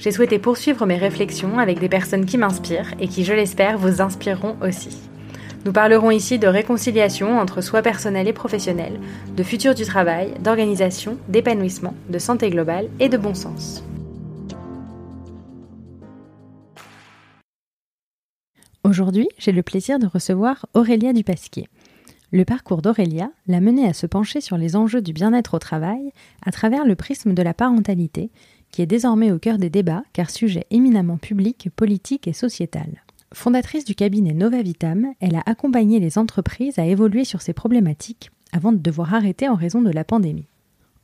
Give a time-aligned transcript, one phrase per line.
[0.00, 4.00] J'ai souhaité poursuivre mes réflexions avec des personnes qui m'inspirent et qui, je l'espère, vous
[4.00, 4.96] inspireront aussi.
[5.66, 8.98] Nous parlerons ici de réconciliation entre soi personnel et professionnel,
[9.36, 13.84] de futur du travail, d'organisation, d'épanouissement, de santé globale et de bon sens.
[18.82, 21.68] Aujourd'hui, j'ai le plaisir de recevoir Aurélia Dupasquier.
[22.32, 26.12] Le parcours d'Aurélia l'a menée à se pencher sur les enjeux du bien-être au travail
[26.46, 28.30] à travers le prisme de la parentalité,
[28.70, 33.02] qui est désormais au cœur des débats car sujet éminemment public, politique et sociétal.
[33.32, 38.30] Fondatrice du cabinet Nova Vitam, elle a accompagné les entreprises à évoluer sur ces problématiques
[38.52, 40.48] avant de devoir arrêter en raison de la pandémie.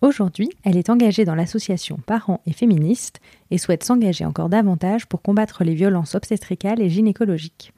[0.03, 5.23] Aujourd'hui, elle est engagée dans l'association Parents et Féministes et souhaite s'engager encore davantage pour
[5.23, 7.73] combattre les violences obstétricales et gynécologiques.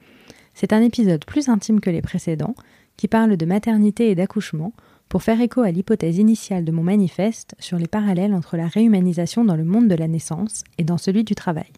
[0.53, 2.55] C'est un épisode plus intime que les précédents,
[2.97, 4.73] qui parle de maternité et d'accouchement,
[5.09, 9.43] pour faire écho à l'hypothèse initiale de mon manifeste sur les parallèles entre la réhumanisation
[9.43, 11.71] dans le monde de la naissance et dans celui du travail.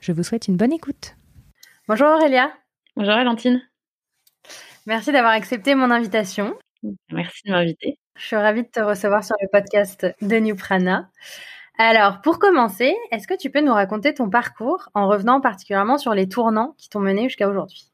[0.00, 1.14] Je vous souhaite une bonne écoute.
[1.86, 2.50] Bonjour Aurélia.
[2.96, 3.62] Bonjour Valentine.
[4.86, 6.54] Merci d'avoir accepté mon invitation.
[7.12, 7.98] Merci de m'inviter.
[8.16, 11.10] Je suis ravie de te recevoir sur le podcast de New Prana.
[11.78, 16.14] Alors, pour commencer, est-ce que tu peux nous raconter ton parcours en revenant particulièrement sur
[16.14, 17.87] les tournants qui t'ont mené jusqu'à aujourd'hui?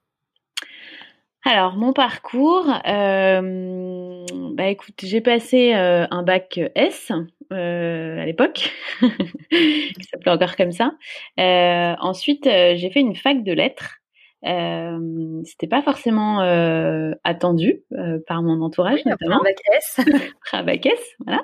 [1.45, 7.12] Alors, mon parcours, euh, bah écoute, j'ai passé euh, un bac S
[7.53, 8.73] euh, à l'époque,
[9.50, 10.92] qui s'appelait encore comme ça.
[12.00, 13.98] ensuite, j'ai fait une fac de lettres.
[15.45, 16.41] C'était pas forcément
[17.25, 17.83] attendu
[18.27, 19.41] par mon entourage, notamment.
[19.41, 20.00] Un bac S.
[20.54, 21.43] un bac S, voilà.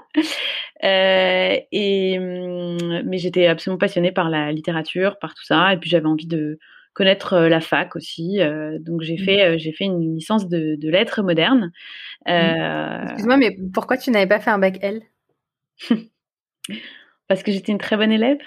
[1.72, 6.06] et hum, mais j'étais absolument passionnée par la littérature, par tout ça, et puis j'avais
[6.06, 6.58] envie de
[6.92, 8.38] connaître la fac aussi.
[8.80, 9.24] donc j'ai mmh.
[9.24, 11.72] fait j'ai fait une licence de, lettres modernes.
[12.26, 13.02] Mmh.
[13.04, 15.02] Excuse-moi, mais pourquoi tu n'avais pas fait un bac L?
[17.28, 18.38] Parce que j'étais une très bonne élève.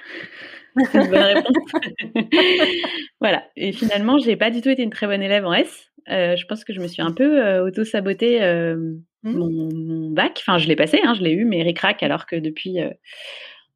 [0.92, 1.72] C'est une bonne réponse.
[3.22, 3.44] voilà.
[3.56, 5.92] Et finalement, j'ai pas du tout été une très bonne élève en S.
[6.08, 9.32] je pense que je me suis un peu auto-sabotée mmh.
[9.32, 10.38] mon, bac.
[10.40, 12.80] Enfin, je l'ai passé, hein, je l'ai eu, mais ric-rac, alors que depuis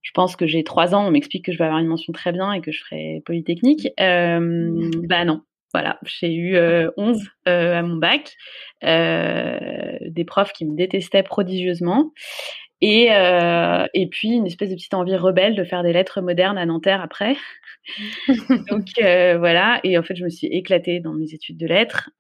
[0.02, 2.32] je pense que j'ai trois ans, on m'explique que je vais avoir une mention très
[2.32, 3.90] bien et que je ferai Polytechnique.
[4.00, 5.42] Euh, bah non,
[5.74, 8.36] voilà, j'ai eu 11 euh, euh, à mon bac,
[8.82, 12.14] des profs qui me détestaient prodigieusement.
[12.80, 16.66] Et, et puis une espèce de petite envie rebelle de faire des lettres modernes à
[16.66, 17.36] Nanterre après.
[18.70, 22.12] Donc voilà, et en fait je me suis éclatée dans mes études de lettres.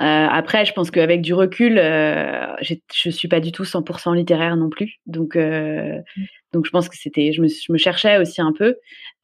[0.00, 4.56] Euh, après, je pense qu'avec du recul, euh, je suis pas du tout 100% littéraire
[4.56, 4.96] non plus.
[5.06, 6.22] Donc, euh, mmh.
[6.52, 8.76] donc je pense que c'était, je me, je me, cherchais aussi un peu.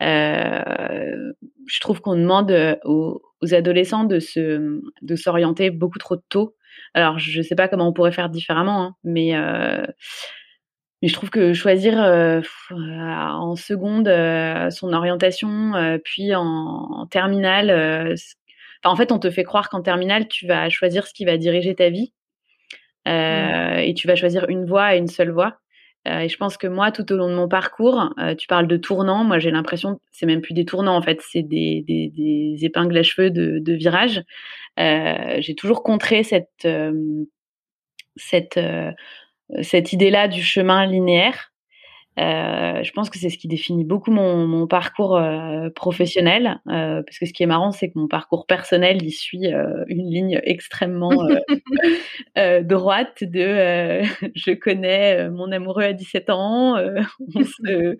[0.03, 1.33] Euh,
[1.67, 6.55] je trouve qu'on demande aux, aux, adolescents de se, de s'orienter beaucoup trop tôt.
[6.95, 9.33] Alors, je sais pas comment on pourrait faire différemment, hein, mais
[11.01, 11.97] mais je trouve que choisir
[12.71, 14.09] en seconde
[14.71, 18.17] son orientation, puis en, en terminale,
[18.85, 21.75] en fait, on te fait croire qu'en terminale, tu vas choisir ce qui va diriger
[21.75, 22.13] ta vie.
[23.09, 25.59] Euh, et tu vas choisir une voie et une seule voie.
[26.07, 28.67] Euh, et je pense que moi, tout au long de mon parcours, euh, tu parles
[28.67, 29.25] de tournants.
[29.25, 33.03] Moi, j'ai l'impression, c'est même plus des tournants en fait, c'est des, des, épingles à
[33.03, 34.23] cheveux de, de virage.
[34.77, 36.69] j'ai toujours contré cette
[38.17, 38.61] cette
[39.63, 41.53] cette idée-là du chemin linéaire.
[42.19, 47.03] Euh, je pense que c'est ce qui définit beaucoup mon, mon parcours euh, professionnel, euh,
[47.03, 49.47] parce que ce qui est marrant, c'est que mon parcours personnel, il suit
[49.87, 51.11] une ligne extrêmement
[52.63, 54.03] droite de
[54.35, 56.77] je connais mon amoureux à 17 ans,
[57.35, 57.97] on se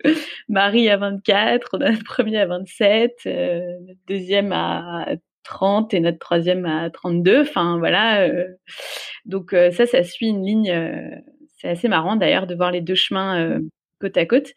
[0.49, 5.07] marie à 24, on a notre premier à 27, notre deuxième à
[5.43, 7.41] 30 et notre troisième à 32.
[7.41, 8.27] Enfin voilà.
[9.25, 11.21] donc ça, ça suit une ligne.
[11.57, 13.59] c'est assez marrant d'ailleurs de voir les deux chemins
[13.99, 14.53] côte à côte.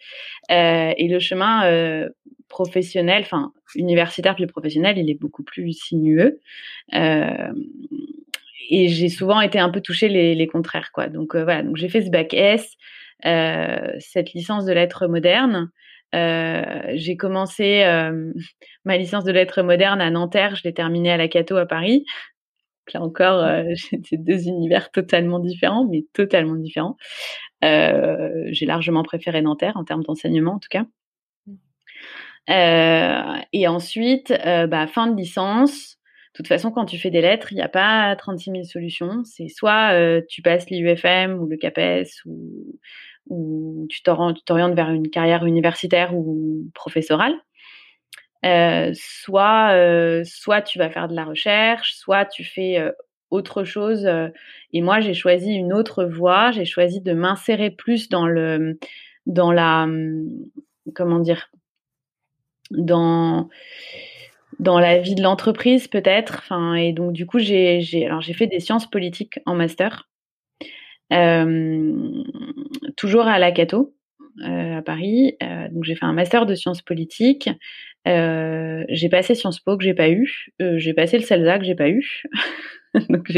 [0.51, 2.09] Euh, et le chemin euh,
[2.49, 6.41] professionnel, enfin universitaire puis professionnel, il est beaucoup plus sinueux.
[6.95, 7.53] Euh,
[8.71, 11.09] et j'ai souvent été un peu touchée les, contraires, quoi.
[11.09, 12.77] Donc voilà, donc j'ai fait ce bac S,
[13.23, 15.71] cette licence de lettres modernes.
[16.13, 17.85] j'ai commencé
[18.85, 22.05] ma licence de lettres modernes à Nanterre, je l'ai terminée à la Cato à Paris.
[22.93, 23.45] Là encore,
[23.77, 26.97] c'était deux univers totalement différents, mais totalement différents.
[27.65, 30.85] Euh, j'ai largement préféré Nanterre en termes d'enseignement en tout cas.
[32.49, 35.99] et ensuite, bah, fin de licence.
[36.33, 39.23] De toute façon, quand tu fais des lettres, il n'y a pas 36 000 solutions.
[39.25, 39.93] C'est soit
[40.29, 42.79] tu passes l'IUFM ou le CAPES ou,
[43.29, 47.35] ou tu t'orientes vers une carrière universitaire ou professorale.
[48.45, 52.91] Euh, soit, euh, soit tu vas faire de la recherche, soit tu fais euh,
[53.31, 54.07] autre chose.
[54.73, 56.51] et moi, j'ai choisi une autre voie.
[56.51, 58.79] J'ai choisi de m'insérer plus dans le,
[59.27, 60.29] dans la, hum,
[60.95, 61.49] comment dire,
[62.71, 63.49] dans
[64.59, 66.37] dans la vie de l'entreprise peut-être.
[66.39, 70.09] Enfin, et donc du coup, j'ai, j'ai, alors j'ai fait des sciences politiques en master,
[72.97, 73.95] toujours à la Cato.
[74.43, 75.37] à Paris,
[75.71, 77.49] donc j'ai fait un master de sciences politiques.
[78.09, 80.49] Euh, j'ai passé Sciences Po que j'ai pas eu.
[80.61, 82.23] Euh, j'ai passé le CELSA que j'ai pas eu.
[83.09, 83.33] Donc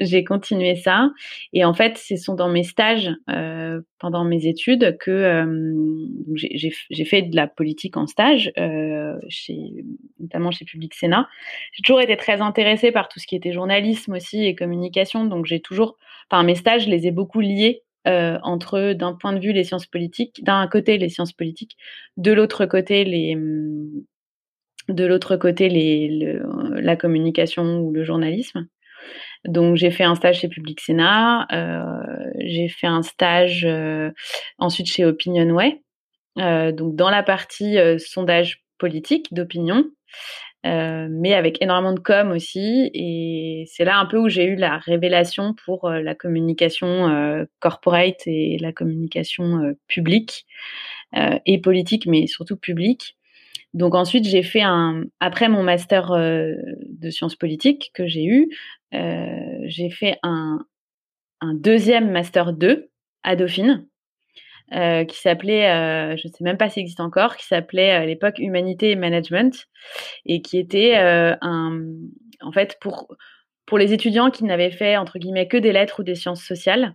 [0.00, 1.10] j'ai continué ça.
[1.52, 5.96] Et en fait, ce sont dans mes stages euh, pendant mes études que euh,
[6.34, 9.56] j'ai fait de la politique en stage, euh, chez,
[10.18, 11.28] notamment chez Public Sénat.
[11.72, 15.24] J'ai toujours été très intéressée par tout ce qui était journalisme aussi et communication.
[15.24, 15.96] Donc j'ai toujours,
[16.28, 19.64] enfin mes stages, je les ai beaucoup liés euh, entre, d'un point de vue, les
[19.64, 21.76] sciences politiques, d'un côté les sciences politiques,
[22.16, 23.36] de l'autre côté les,
[24.88, 26.38] de l'autre côté les,
[26.74, 28.66] la communication ou le journalisme.
[29.44, 34.10] Donc j'ai fait un stage chez Public Sénat, euh, j'ai fait un stage euh,
[34.58, 35.82] ensuite chez Opinionway,
[36.36, 39.84] donc dans la partie sondage politique d'opinion.
[40.66, 42.90] Euh, mais avec énormément de com aussi.
[42.92, 47.44] Et c'est là un peu où j'ai eu la révélation pour euh, la communication euh,
[47.60, 50.46] corporate et la communication publique
[51.46, 53.16] et politique, mais surtout publique.
[53.72, 58.50] Donc ensuite, j'ai fait un, après mon master de sciences politiques que j'ai eu,
[58.92, 60.66] j'ai fait un,
[61.40, 62.90] un deuxième master 2
[63.22, 63.86] à Dauphine,
[64.72, 68.04] euh, qui s'appelait, euh, je ne sais même pas s'il existe encore, qui s'appelait à
[68.04, 69.68] l'époque Humanité et Management,
[70.24, 71.82] et qui était euh, un,
[72.40, 73.06] en fait pour
[73.64, 76.94] pour les étudiants qui n'avaient fait entre guillemets que des lettres ou des sciences sociales.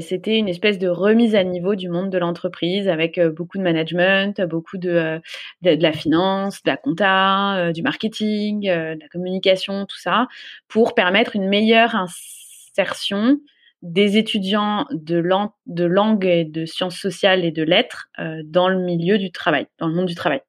[0.00, 4.40] C'était une espèce de remise à niveau du monde de l'entreprise avec beaucoup de management,
[4.42, 5.20] beaucoup de,
[5.62, 10.26] de, de, la finance, de la compta, du marketing, de la communication, tout ça,
[10.66, 13.38] pour permettre une meilleure insertion
[13.82, 15.22] des étudiants de,
[15.66, 19.66] de langue et de sciences sociales et de lettres euh, dans le milieu du travail,
[19.78, 20.40] dans le monde du travail.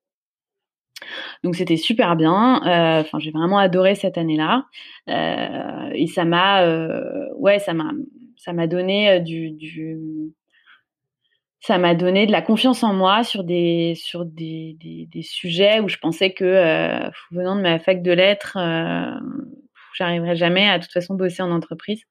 [1.43, 2.61] Donc c'était super bien.
[2.65, 4.65] Euh, enfin, j'ai vraiment adoré cette année-là
[5.09, 6.65] euh, et ça m'a,
[7.35, 7.91] ouais, ça m'a,
[8.35, 9.97] ça m'a donné du, du
[11.61, 15.79] ça m'a donné de la confiance en moi sur des sur des, des, des sujets
[15.79, 18.57] où je pensais que venant de ma fac de lettres
[19.95, 22.03] j'arriverai jamais à, de toute façon bosser en entreprise.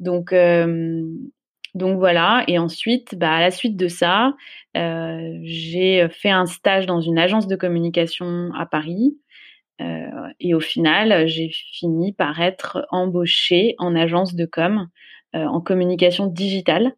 [0.00, 1.02] Donc, euh,
[1.74, 2.44] donc voilà.
[2.48, 4.34] Et ensuite, bah, à la suite de ça,
[4.76, 9.16] euh, j'ai fait un stage dans une agence de communication à Paris.
[9.80, 10.06] Euh,
[10.40, 14.88] et au final, j'ai fini par être embauchée en agence de com,
[15.34, 16.92] en communication digitale.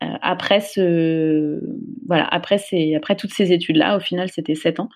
[0.00, 1.60] après ce,
[2.06, 2.60] voilà, après
[2.96, 4.88] après toutes ces études-là, au final, c'était sept ans.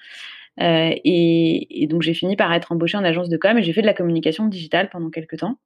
[0.61, 3.83] Euh, et, donc j'ai fini par être embauchée en agence de com et j'ai fait
[3.83, 5.59] de la communication digitale pendant quelques temps.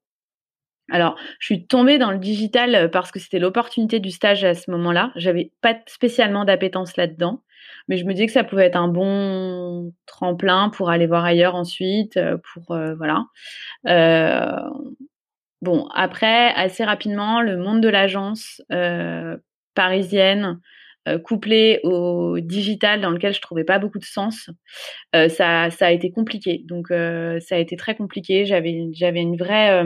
[0.90, 4.54] Alors, je suis tombée dans le digital euh, parce que c'était l'opportunité du stage à
[4.54, 5.12] ce moment-là.
[5.16, 7.42] J'avais pas spécialement d'appétence là-dedans,
[7.88, 11.56] mais je me disais que ça pouvait être un bon tremplin pour aller voir ailleurs
[11.56, 13.26] ensuite, euh, pour voilà.
[15.60, 18.62] Bon, après, assez rapidement, le monde de l'agence
[19.74, 20.60] parisienne
[21.16, 24.50] couplé au digital dans lequel je trouvais pas beaucoup de sens,
[25.14, 26.62] euh, ça, a été compliqué.
[26.66, 28.44] Donc euh, ça a été très compliqué.
[28.44, 29.82] J'avais j'avais une vraie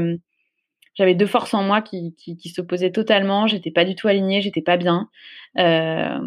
[0.95, 3.47] j'avais deux forces en moi qui, qui, s'opposaient totalement.
[3.47, 5.09] J'étais pas du tout alignée, j'étais pas bien.
[5.59, 6.19] Euh,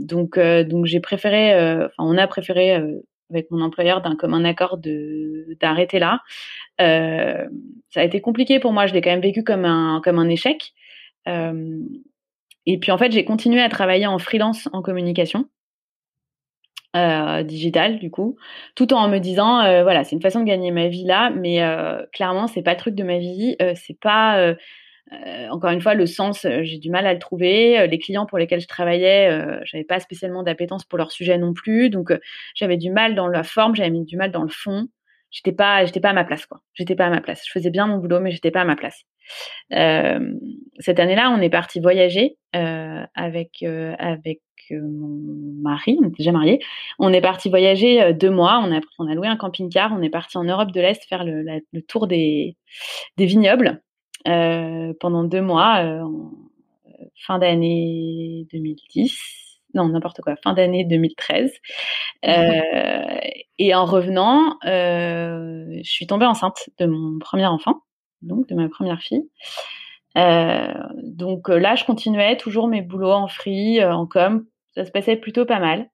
[0.00, 1.54] donc, donc j'ai préféré,
[1.98, 2.76] on a préféré
[3.30, 6.20] avec mon employeur d'un commun accord de d'arrêter là.
[6.78, 8.86] ça a été compliqué pour moi.
[8.86, 10.72] Je l'ai quand même vécu comme un comme un échec.
[12.66, 15.48] Et puis en fait, j'ai continué à travailler en freelance en communication.
[16.94, 18.36] Euh, digitale du coup,
[18.74, 21.62] tout en me disant euh, voilà c'est une façon de gagner ma vie là, mais
[21.62, 24.54] euh, clairement c'est pas le truc de ma vie, euh, c'est pas euh,
[25.50, 28.60] encore une fois le sens j'ai du mal à le trouver, les clients pour lesquels
[28.60, 29.28] je travaillais
[29.64, 32.12] j'avais pas spécialement d'appétence pour leur sujet non plus, donc
[32.54, 34.88] j'avais du mal dans la forme, j'avais mis du mal dans le fond,
[35.30, 37.70] j'étais pas j'étais pas à ma place quoi, j'étais pas à ma place, je faisais
[37.70, 39.04] bien mon boulot mais j'étais pas à ma place.
[39.72, 40.34] Euh,
[40.78, 44.40] cette année-là, on est parti voyager euh, avec euh, avec
[44.70, 46.58] mon mari, on était déjà mariés.
[46.98, 48.60] On est parti voyager deux mois.
[48.64, 49.92] On a on a loué un camping-car.
[49.92, 52.56] On est parti en Europe de l'Est faire le, le tour des
[53.16, 53.80] des vignobles
[54.24, 56.04] pendant deux mois,
[57.14, 59.16] fin d'année 2010.
[59.74, 61.52] non, n'importe quoi, fin d'année 2013.
[63.58, 67.82] et en revenant, je suis tombée enceinte de mon premier enfant,
[68.22, 69.28] donc de ma première fille.
[70.14, 74.46] donc là, je continuais toujours mes boulots en free, en com.
[74.74, 75.88] Ça se passait plutôt pas mal.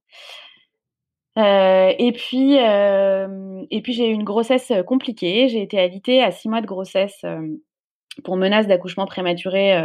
[1.39, 5.49] Euh, et puis, euh, et puis j'ai eu une grossesse euh, compliquée.
[5.49, 7.25] J'ai été alitée à six mois de grossesse
[8.25, 9.81] pour menace d'accouchement prématuré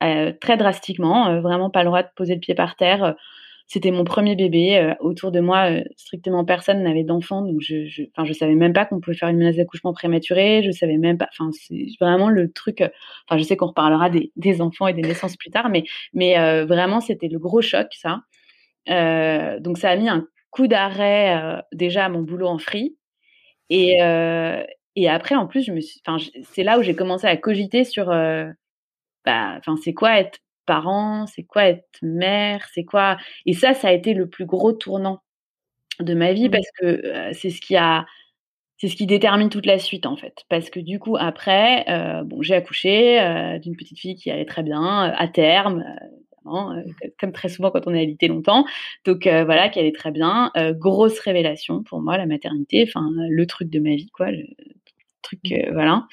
[0.00, 1.40] très drastiquement.
[1.40, 3.14] vraiment pas le droit de poser le pied par terre.
[3.68, 4.94] C'était mon premier bébé.
[5.00, 8.86] autour de moi, strictement personne n'avait d'enfant, donc je, je, enfin, je savais même pas
[8.86, 10.62] qu'on pouvait faire une menace d'accouchement prématuré.
[10.64, 11.28] Je savais même pas.
[11.32, 12.82] Enfin, c'est vraiment le truc.
[13.28, 15.84] Enfin, je sais qu'on reparlera des, des, enfants et des naissances plus tard, mais,
[16.14, 18.22] mais vraiment, c'était le gros choc, ça.
[19.60, 22.96] donc, ça a mis un coup d'arrêt euh, déjà à mon boulot en free.
[23.70, 24.62] Et, euh,
[24.96, 26.00] et après, en plus, je me suis,
[26.50, 28.50] c'est là où j'ai commencé à cogiter sur, euh,
[29.24, 33.16] bah, enfin, c'est quoi être parent, c'est quoi être mère, c'est quoi?
[33.46, 35.20] Et ça, ça a été le plus gros tournant
[36.00, 36.52] de ma vie mmh.
[36.52, 38.06] parce que c'est ce qui a,
[38.76, 40.44] c'est ce qui détermine toute la suite en fait.
[40.48, 41.84] Parce que du coup, après,
[42.26, 45.84] bon, j'ai accouché d'une petite fille qui allait très bien à terme.
[46.46, 46.82] Euh,
[47.20, 48.64] comme très souvent quand on est alité longtemps.
[49.04, 50.50] Donc voilà, qui allait très bien.
[50.72, 54.30] Grosse révélation pour moi, la maternité, enfin le truc de ma vie, quoi.
[54.30, 54.44] Le
[55.22, 55.72] truc, mmh.
[55.72, 56.06] voilà.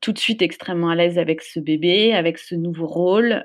[0.00, 3.42] tout de suite extrêmement à l'aise avec ce bébé, avec ce nouveau rôle.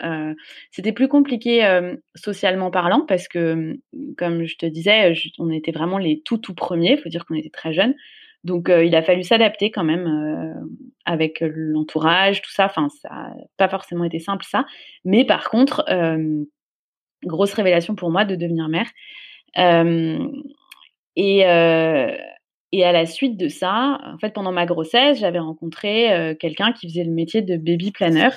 [0.72, 1.82] C'était plus compliqué
[2.16, 3.78] socialement parlant parce que,
[4.18, 6.94] comme je te disais, on était vraiment les tout tout premiers.
[6.94, 7.96] Il faut dire qu'on était très jeunes.
[8.46, 10.54] Donc, euh, il a fallu s'adapter quand même euh,
[11.06, 12.66] avec l'entourage, tout ça.
[12.66, 14.66] Enfin, ça n'a pas forcément été simple, ça.
[15.04, 16.44] Mais par contre, euh,
[17.24, 18.88] grosse révélation pour moi de devenir mère.
[21.16, 21.44] et,
[22.80, 26.88] et à la suite de ça, en fait, pendant ma grossesse, j'avais rencontré quelqu'un qui
[26.90, 28.30] faisait le métier de baby planner,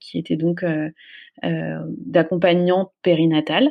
[0.00, 0.64] qui était donc
[1.42, 3.70] d'accompagnante périnatale.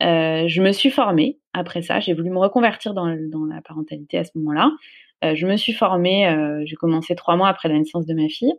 [0.00, 2.00] je me suis formée après ça.
[2.00, 4.70] J'ai voulu me reconvertir dans, la parentalité à ce moment-là.
[5.24, 8.28] Euh, je me suis formée, euh, j'ai commencé trois mois après la naissance de ma
[8.28, 8.52] fille.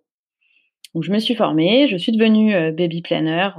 [0.96, 3.50] Donc je me suis formée, je suis devenue euh, baby planner,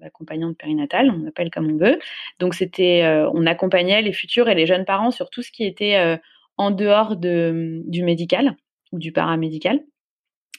[0.00, 1.98] accompagnante périnatale, on appelle comme on veut.
[2.38, 6.18] Donc c'était, on accompagnait les futurs et les jeunes parents sur tout ce qui était
[6.60, 8.54] en dehors de, du médical
[8.92, 9.80] ou du paramédical.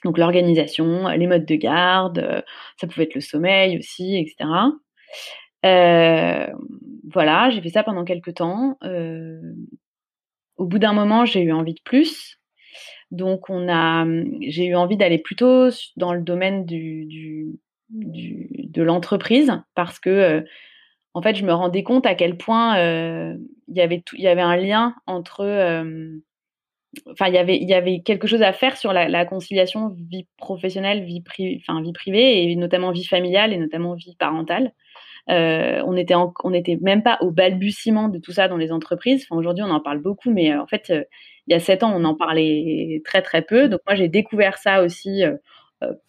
[0.04, 2.44] Donc l'organisation, les modes de garde,
[2.80, 4.50] ça pouvait être le sommeil aussi, etc.
[5.64, 6.48] Euh,
[7.14, 8.78] voilà, j'ai fait ça pendant quelques temps.
[8.84, 9.40] Euh,
[10.58, 12.40] au bout d'un moment, j'ai eu envie de plus.
[13.12, 14.06] Donc, on a,
[14.42, 20.42] j'ai eu envie d'aller plutôt dans le domaine du, du, de l'entreprise parce que, euh,
[21.14, 24.42] en fait, je me rendais compte à quel point il y avait il y avait
[24.42, 25.44] un lien entre,
[27.10, 30.28] enfin, il y avait, il y avait quelque chose à faire sur la, conciliation vie
[30.38, 31.24] professionnelle, vie,
[31.58, 34.74] enfin, vie privée et notamment vie familiale et notamment vie parentale.
[35.30, 35.96] Euh, on
[36.54, 39.26] était même pas au balbutiement de tout ça dans les entreprises.
[39.30, 41.04] Enfin, aujourd'hui, on en parle beaucoup, mais euh, en fait, euh,
[41.48, 43.68] il y a sept ans, on en parlait très très peu.
[43.70, 45.24] Donc moi, j'ai découvert ça aussi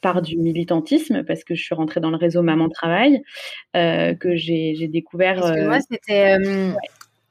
[0.01, 3.23] par du militantisme parce que je suis rentrée dans le réseau Maman Travail,
[3.75, 5.41] que j'ai découvert.
[5.41, 6.39] Parce que moi, c'était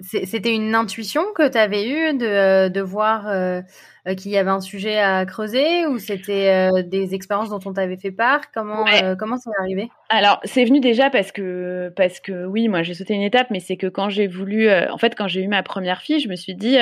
[0.01, 3.62] c'était une intuition que tu avais eue de, de voir euh,
[4.07, 7.74] euh, qu'il y avait un sujet à creuser ou c'était euh, des expériences dont on
[7.74, 8.51] t'avait fait part?
[8.53, 8.86] Comment
[9.17, 9.89] comment ça est arrivé?
[10.10, 13.60] Alors c'est venu déjà parce que parce que oui moi j'ai sauté une étape mais
[13.60, 16.36] c'est que quand j'ai voulu en fait quand j'ai eu ma première fille je me
[16.36, 16.77] suis dit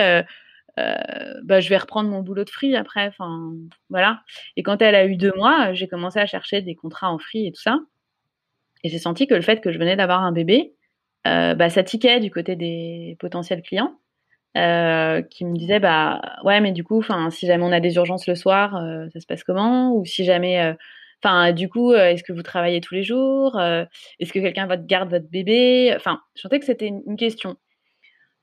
[0.77, 3.51] bah, je vais reprendre mon boulot de free après enfin
[3.89, 4.21] voilà.
[4.55, 7.47] Et quand elle a eu deux mois j'ai commencé à chercher des contrats en free
[7.47, 7.79] et tout ça.
[8.83, 10.73] Et j'ai senti que le fait que je venais d'avoir un bébé
[11.27, 13.95] euh, bah, ça tiquait du côté des potentiels clients.
[14.57, 18.25] Euh, qui me disaient bah ouais mais du coup si jamais on a des urgences
[18.25, 19.93] le soir euh, ça se passe comment?
[19.93, 20.75] Ou si jamais
[21.23, 23.59] enfin du coup est-ce que vous travaillez tous les jours?
[23.61, 25.93] Est-ce que quelqu'un garde votre bébé?
[25.95, 27.57] Enfin je sentais que c'était une, question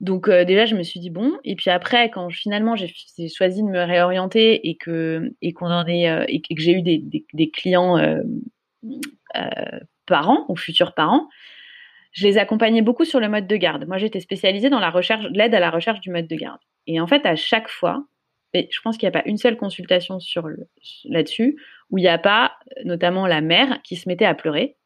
[0.00, 2.92] donc déjà je me suis dit bon et puis après quand finalement j'ai
[3.28, 7.50] choisi de me réorienter et que et qu'on en est et que j'ai eu des,
[7.50, 7.96] clients
[10.06, 11.28] parents ou futurs parents
[12.16, 13.86] je les accompagnais beaucoup sur le mode de garde.
[13.86, 16.58] Moi, j'étais spécialisée dans la recherche, l'aide à la recherche du mode de garde.
[16.86, 18.06] Et en fait, à chaque fois,
[18.54, 20.48] je pense qu'il n'y a pas une seule consultation sur
[21.04, 21.56] là-dessus
[21.90, 24.76] où il n'y a pas, notamment la mère, qui se mettait à pleurer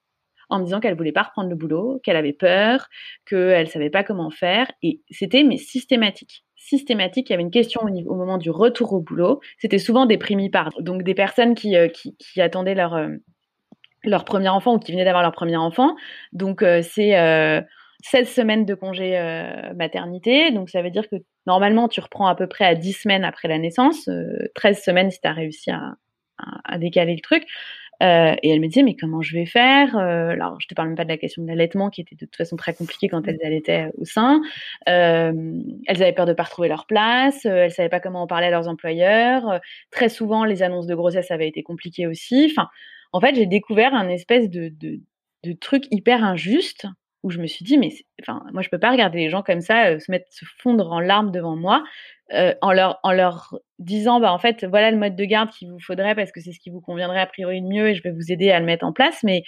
[0.50, 2.88] en me disant qu'elle voulait pas reprendre le boulot, qu'elle avait peur,
[3.26, 4.70] qu'elle savait pas comment faire.
[4.82, 6.44] Et c'était mais systématique.
[6.56, 7.30] Systématique.
[7.30, 9.40] Il y avait une question au, moment du retour au boulot.
[9.58, 13.08] C'était souvent des primipares, donc des personnes qui, euh, qui, attendaient leur euh,
[14.04, 15.94] leur premier enfant ou qui venaient d'avoir leur premier enfant.
[16.32, 19.12] Donc, euh, c'est 16 euh, semaines de congé
[19.76, 20.50] maternité.
[20.52, 21.16] Donc, ça veut dire que
[21.46, 24.08] normalement, tu reprends à peu près à 10 semaines après la naissance,
[24.54, 25.96] 13 semaines si tu as réussi à,
[26.64, 27.46] à, décaler le truc.
[28.02, 30.88] Euh, et elle me disait, mais comment je vais faire euh, Alors, je te parle
[30.88, 33.26] même pas de la question de l'allaitement, qui était de toute façon très compliquée quand
[33.28, 34.40] elles allaitaient au sein.
[34.88, 35.32] Euh,
[35.86, 38.50] elles avaient peur de pas retrouver leur place, elles savaient pas comment en parler à
[38.50, 39.60] leurs employeurs.
[39.90, 42.48] très souvent, les annonces de grossesse avaient été compliquées aussi.
[42.50, 42.68] Enfin,
[43.12, 45.00] en fait, j'ai découvert un espèce de, de,
[45.44, 46.86] de truc hyper injuste
[47.22, 47.90] où je me suis dit, mais
[48.22, 50.90] enfin, moi, je peux pas regarder les gens comme ça euh, se mettre, se fondre
[50.90, 51.84] en larmes devant moi,
[52.32, 55.70] euh, en, leur, en leur disant, bah, en fait, voilà le mode de garde qu'il
[55.70, 58.02] vous faudrait parce que c'est ce qui vous conviendrait a priori de mieux et je
[58.02, 59.42] vais vous aider à le mettre en place, mais,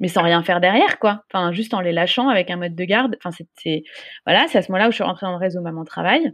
[0.00, 1.24] mais sans rien faire derrière, quoi.
[1.32, 3.16] Enfin, juste en les lâchant avec un mode de garde.
[3.24, 3.82] Enfin, c'est,
[4.26, 6.32] voilà, c'est à ce moment-là où je suis rentrée dans le réseau Maman Travail,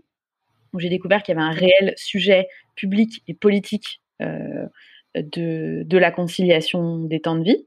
[0.73, 4.67] où j'ai découvert qu'il y avait un réel sujet public et politique euh,
[5.15, 7.67] de, de la conciliation des temps de vie.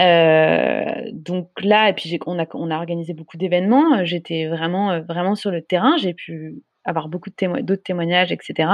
[0.00, 4.04] Euh, donc là, et puis on a, organisé beaucoup d'événements.
[4.04, 5.96] J'étais vraiment, euh, vraiment sur le terrain.
[5.96, 8.70] J'ai pu avoir beaucoup d'autres témoignages, etc.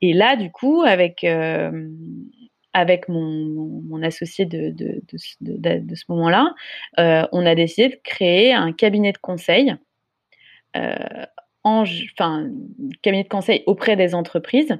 [0.00, 1.88] Et là, du coup, avec, euh,
[2.72, 5.02] avec mon, mon, associé de, de,
[5.40, 6.54] de, de ce moment-là,
[6.96, 9.76] on a décidé de créer un cabinet de conseil,
[10.74, 12.50] en, enfin,
[13.02, 14.76] cabinet de conseil auprès des entreprises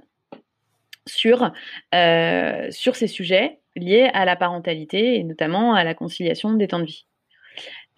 [1.06, 1.52] sur,
[1.92, 6.86] sur ces sujets liées à la parentalité et notamment à la conciliation des temps de
[6.86, 7.06] vie.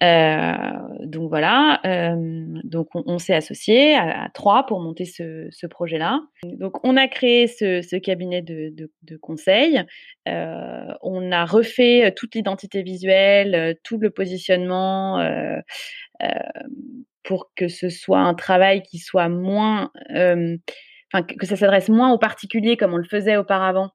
[0.01, 0.53] Euh,
[1.05, 2.15] donc voilà, euh,
[2.63, 6.19] donc on, s'est associé à, trois pour monter ce, projet-là.
[6.43, 8.89] Donc on a créé ce, cabinet de,
[9.21, 9.81] conseil.
[10.27, 15.23] Euh, on a refait toute l'identité visuelle, tout le positionnement
[17.23, 22.17] pour que ce soit un travail qui soit moins, enfin que ça s'adresse moins aux
[22.17, 23.91] particuliers comme on le faisait auparavant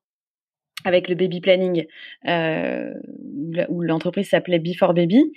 [0.85, 1.87] avec le baby planning,
[2.27, 2.95] euh,
[3.69, 5.33] où l'entreprise s'appelait Before Baby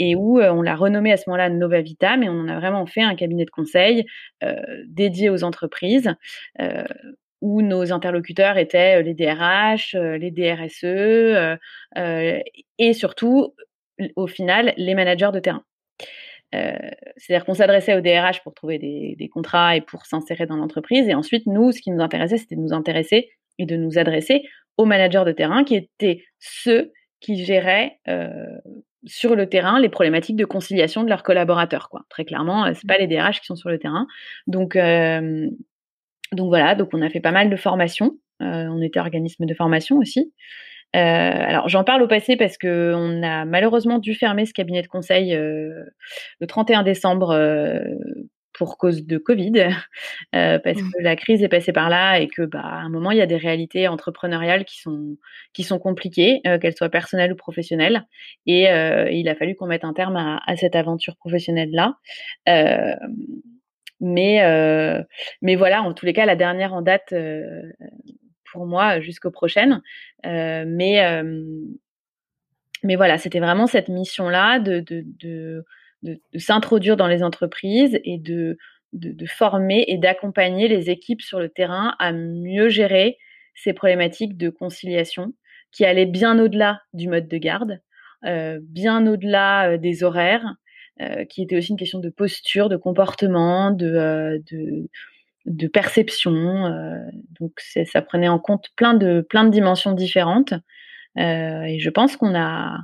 [0.00, 2.58] et où euh, on l'a renommé à ce moment-là Nova Vita, mais on en a
[2.58, 4.04] vraiment fait un cabinet de conseil
[4.42, 6.12] euh, dédié aux entreprises,
[7.40, 11.58] où nos interlocuteurs étaient les DRH, les DRSE,
[12.78, 13.54] et surtout,
[14.16, 15.62] au final, les managers de terrain.
[16.52, 21.06] C'est-à-dire qu'on s'adressait aux DRH pour trouver des, des contrats et pour s'insérer dans l'entreprise,
[21.06, 24.42] et ensuite, nous, ce qui nous intéressait, c'était de nous intéresser et de nous adresser
[24.76, 28.28] aux managers de terrain qui étaient ceux qui géraient euh,
[29.06, 31.88] sur le terrain les problématiques de conciliation de leurs collaborateurs.
[31.88, 32.02] Quoi.
[32.10, 34.06] Très clairement, euh, c'est pas les DRH qui sont sur le terrain.
[34.46, 35.48] Donc, euh,
[36.32, 38.18] donc voilà, donc on a fait pas mal de formations.
[38.40, 40.32] on était organisme de formation aussi.
[40.92, 44.88] alors j'en parle au passé parce que on a malheureusement dû fermer ce cabinet de
[44.88, 47.34] conseil le 31 décembre
[48.54, 49.68] pour cause de Covid,
[50.34, 50.90] euh, parce mmh.
[50.92, 53.22] que la crise est passée par là et que, bah, à un moment, il y
[53.22, 55.16] a des réalités entrepreneuriales qui sont
[55.52, 58.06] qui sont compliquées, euh, qu'elles soient personnelles ou professionnelles,
[58.46, 61.96] et euh, il a fallu qu'on mette un terme à, à cette aventure professionnelle là.
[62.48, 62.94] Euh,
[64.00, 64.40] mais
[65.42, 67.14] mais voilà, en tous les cas, la dernière en date
[68.52, 69.82] pour moi jusqu'aux prochaines.
[70.24, 71.22] mais
[72.84, 75.64] mais voilà, c'était vraiment cette mission là de, de,
[76.04, 78.58] de s'introduire dans les entreprises et de,
[78.92, 83.18] de, former et d'accompagner les équipes sur le terrain à mieux gérer
[83.54, 85.32] ces problématiques de conciliation
[85.72, 87.80] qui allaient bien au-delà du mode de garde,
[88.24, 90.54] euh, bien au-delà euh, des horaires,
[91.00, 94.88] euh, qui était aussi une question de posture, de comportement, de, de,
[95.46, 96.70] de perception.
[97.40, 100.54] donc ça prenait en compte plein de, plein de dimensions différentes.
[101.16, 102.78] et je pense qu'on a,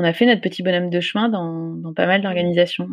[0.00, 2.88] on a fait notre petit bonhomme de chemin dans, pas mal d'organisations.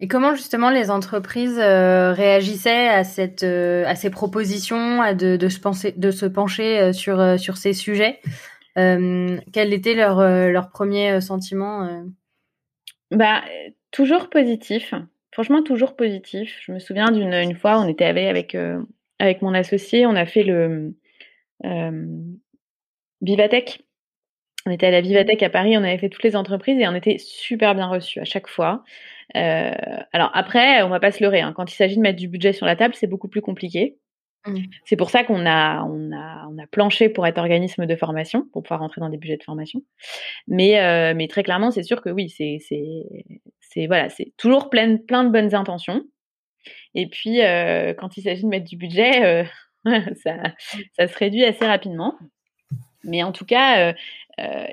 [0.00, 5.48] Et comment justement les entreprises euh, réagissaient à cette euh, à ces propositions, de, de,
[5.48, 8.20] se penser, de se pencher euh, sur sur ces sujets?
[8.74, 12.02] Quel était leur leur premier sentiment
[13.10, 13.42] Bah
[13.90, 14.94] toujours positif.
[15.32, 16.58] Franchement toujours positif.
[16.64, 18.56] Je me souviens d'une une fois on était avec avec
[19.18, 20.94] avec mon associé, on a fait le
[23.20, 23.82] Vivatech
[24.66, 26.94] on était à la Vivatech à Paris, on avait fait toutes les entreprises et on
[26.94, 28.84] était super bien reçus à chaque fois.
[29.36, 29.72] Euh,
[30.12, 31.40] alors après, on va pas se leurrer.
[31.40, 31.52] Hein.
[31.54, 33.96] Quand il s'agit de mettre du budget sur la table, c'est beaucoup plus compliqué.
[34.46, 34.56] Mmh.
[34.84, 38.46] C'est pour ça qu'on a, on a, on a planché pour être organisme de formation,
[38.52, 39.82] pour pouvoir rentrer dans des budgets de formation.
[40.46, 44.96] Mais, euh, mais très clairement, c'est sûr que oui, c'est, c'est, voilà, c'est toujours plein,
[44.96, 46.04] plein de bonnes intentions.
[46.94, 49.46] Et puis, euh, quand il s'agit de mettre du budget,
[50.22, 50.36] ça,
[50.98, 52.16] ça se réduit assez rapidement.
[53.04, 53.92] Mais en tout cas, euh,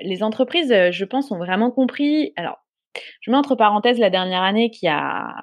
[0.02, 2.32] les entreprises, euh, je pense, ont vraiment compris.
[2.36, 2.58] Alors,
[3.20, 5.34] je mets entre parenthèses la dernière année qui a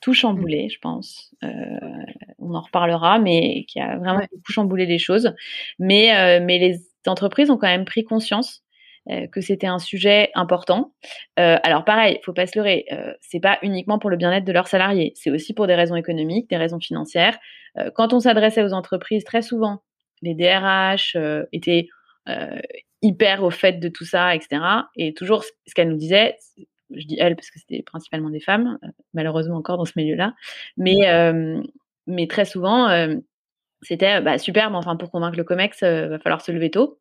[0.00, 0.70] tout chamboulé, mmh.
[0.70, 1.34] je pense.
[1.42, 1.48] Euh,
[2.38, 5.34] on en reparlera, mais qui a vraiment beaucoup chamboulé les choses.
[5.78, 8.62] Mais, mais les entreprises ont quand même pris conscience
[9.32, 10.92] que c'était un sujet important.
[11.36, 12.86] alors pareil, faut pas se leurrer,
[13.20, 16.48] c'est pas uniquement pour le bien-être de leurs salariés, c'est aussi pour des raisons économiques,
[16.48, 17.38] des raisons financières.
[17.94, 19.82] quand on s'adressait aux entreprises, très souvent,
[20.22, 21.16] les DRH
[21.52, 21.88] étaient
[23.02, 24.60] hyper au fait de tout ça, etc.
[24.96, 26.36] Et toujours ce qu'elle nous disait,
[26.90, 28.78] je dis elle parce que c'était principalement des femmes,
[29.14, 30.34] malheureusement encore dans ce milieu-là,
[30.76, 30.98] mais
[32.06, 32.88] mais très souvent
[33.82, 37.00] c'était bah, super, mais enfin pour convaincre le Comex, va falloir se lever tôt.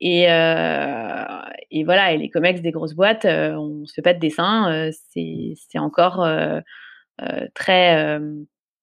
[0.00, 4.90] Et, et voilà, et les Comex des grosses boîtes, on se fait pas de dessin,
[5.12, 6.26] c'est encore
[7.54, 8.18] très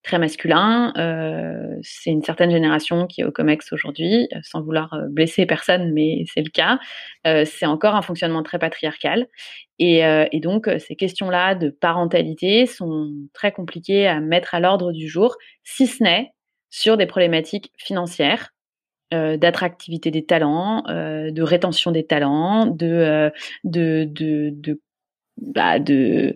[0.08, 0.94] très masculin.
[0.98, 6.24] Euh, c'est une certaine génération qui est au COMEX aujourd'hui, sans vouloir blesser personne, mais
[6.34, 6.80] c'est le cas.
[7.26, 9.28] Euh, c'est encore un fonctionnement très patriarcal.
[9.80, 10.00] Et,
[10.32, 15.36] et donc, ces questions-là de parentalité sont très compliquées à mettre à l'ordre du jour,
[15.64, 16.34] si ce n'est
[16.72, 18.54] sur des problématiques financières,
[19.14, 23.32] euh, d'attractivité des talents, euh, de rétention des talents, de
[23.64, 24.82] de de de,
[25.38, 26.36] bah, de,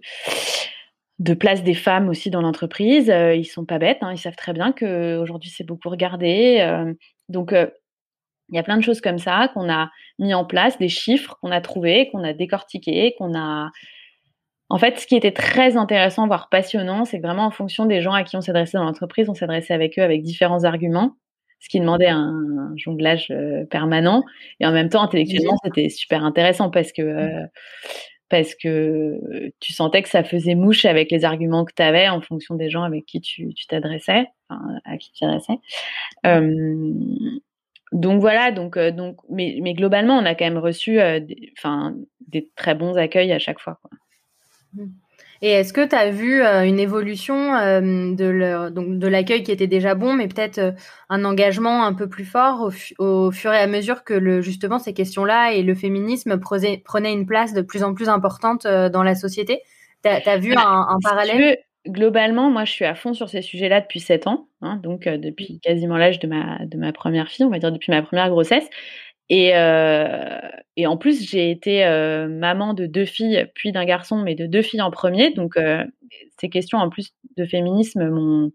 [1.22, 3.10] de place des femmes aussi dans l'entreprise.
[3.10, 6.84] Euh, ils sont pas bêtes, hein, ils savent très bien que aujourd'hui c'est beaucoup regardé.
[7.30, 10.90] donc il y a plein de choses comme ça qu'on a mis en place, des
[10.90, 13.72] chiffres qu'on a trouvés, qu'on a décortiqués, qu'on a
[14.72, 18.02] en fait, ce qui était très intéressant, voire passionnant, c'est que vraiment en fonction des
[18.02, 21.18] gens à qui on s'adressait dans l'entreprise, on s'adressait avec eux avec différents arguments,
[21.60, 24.24] ce qui demandait un, jonglage euh, permanent.
[24.62, 27.46] Et en même temps, intellectuellement, c'était super intéressant parce que euh,
[28.32, 32.22] parce que tu sentais que ça faisait mouche avec les arguments que tu avais en
[32.22, 35.60] fonction des gens avec qui tu t'adressais, enfin, à qui tu t'adressais.
[36.26, 36.94] Euh,
[37.92, 41.94] donc voilà, donc, donc mais, mais, globalement, on a quand même reçu des, enfin,
[42.28, 43.80] des très bons accueils à chaque fois.
[43.84, 44.86] Quoi.
[45.44, 47.82] Et est-ce que tu as vu euh, une évolution euh,
[48.14, 50.72] de, donc, de l'accueil qui était déjà bon, mais peut-être euh,
[51.10, 54.94] un engagement un peu plus fort au, fur et à mesure que le, justement ces
[54.94, 59.62] questions-là et le féminisme prenaient, une place de plus en plus importante dans la société?
[60.04, 61.58] Tu as, vu bah, un, parallèle?
[61.88, 65.60] Globalement, moi, je suis à fond sur ces sujets-là depuis 7 ans, hein, donc depuis
[65.60, 68.70] quasiment l'âge de ma, de ma première fille, on va dire depuis ma première grossesse.
[69.32, 70.42] Et, euh,
[70.76, 74.46] et en plus, j'ai été euh, maman de deux filles, puis d'un garçon, mais de
[74.46, 75.32] deux filles en premier.
[75.32, 75.86] Donc, euh,
[76.38, 78.52] ces questions en plus de féminisme m'ont,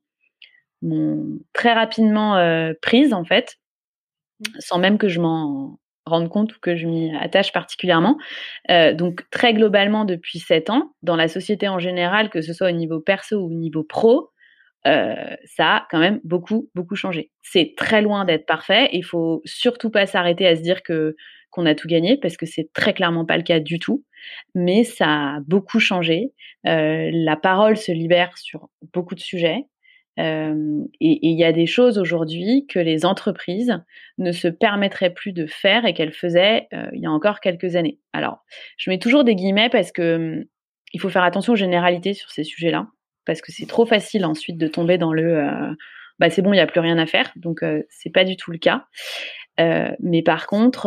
[1.55, 2.37] très rapidement
[2.83, 3.57] prise, en fait,
[4.59, 8.19] sans même que je m'en rende compte ou que je m'y attache particulièrement.
[8.69, 12.73] Donc, très globalement, depuis sept ans, dans la société en général, que ce soit au
[12.73, 14.31] niveau perso ou au niveau pro,
[14.87, 17.31] euh, ça a quand même beaucoup, beaucoup changé.
[17.43, 18.89] C'est très loin d'être parfait.
[18.93, 21.17] Il faut surtout pas s'arrêter à se dire que
[21.51, 24.05] qu'on a tout gagné parce que c'est très clairement pas le cas du tout.
[24.55, 26.33] Mais ça a beaucoup changé.
[26.67, 29.65] Euh, la parole se libère sur beaucoup de sujets.
[30.19, 33.83] Euh, et il y a des choses aujourd'hui que les entreprises
[34.19, 37.99] ne se permettraient plus de faire et qu'elles faisaient il y a encore quelques années.
[38.13, 38.39] Alors,
[38.79, 40.45] je mets toujours des guillemets parce que hum,
[40.93, 42.87] il faut faire attention aux généralités sur ces sujets-là
[43.27, 45.75] parce que c'est trop facile ensuite de tomber dans le euh,
[46.19, 47.31] bah c'est bon, il n'y a plus rien à faire.
[47.37, 48.87] Donc euh, c'est pas du tout le cas.
[49.61, 50.87] Euh, mais par contre,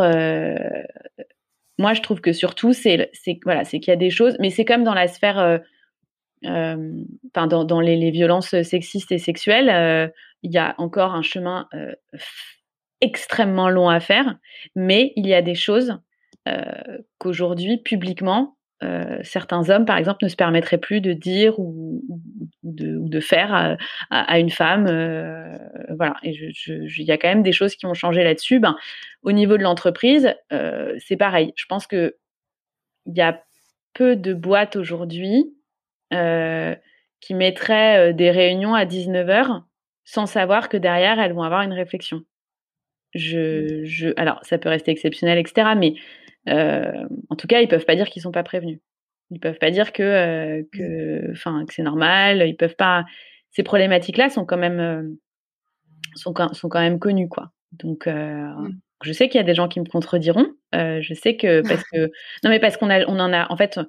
[1.77, 3.11] moi je trouve que surtout c'est
[3.43, 5.59] voilà qu'il y a des choses, mais c'est comme dans la sphère,
[6.43, 10.11] enfin dans, dans les, les, violences sexistes et sexuelles,
[10.43, 11.67] il y a encore un chemin
[13.01, 14.37] extrêmement long à faire,
[14.75, 15.99] mais il y a des choses
[17.17, 22.01] qu'aujourd'hui publiquement euh, certains hommes, par exemple, ne se permettraient plus de dire ou,
[22.63, 23.77] de, faire
[24.09, 24.87] à, une femme.
[24.87, 25.57] Euh,
[25.97, 26.15] voilà.
[26.23, 26.31] Et
[26.67, 28.59] il y a quand même des choses qui ont changé là-dessus.
[28.59, 28.75] Ben,
[29.23, 31.53] au niveau de l'entreprise, euh, c'est pareil.
[31.55, 32.15] Je pense que
[33.05, 33.43] il y a
[33.93, 35.53] peu de boîtes aujourd'hui
[36.11, 39.63] qui mettraient des réunions à 19h
[40.05, 42.23] sans savoir que derrière, elles vont avoir une réflexion.
[43.13, 45.69] Je, je, alors, ça peut rester exceptionnel, etc.
[45.77, 45.93] Mais
[46.47, 48.79] en tout cas, ils peuvent pas dire qu'ils sont pas prévenus.
[49.31, 52.43] Ils peuvent pas dire que, euh, que, enfin, que c'est normal.
[52.47, 53.05] Ils peuvent pas.
[53.51, 55.03] Ces problématiques-là sont quand même euh,
[56.15, 57.51] sont, sont quand même connues, quoi.
[57.71, 58.71] Donc, mmh.
[59.03, 60.47] je sais qu'il y a des gens qui me contrediront.
[60.73, 62.05] je sais que parce que
[62.43, 63.51] non, mais parce qu'on a, on en a.
[63.51, 63.79] En fait,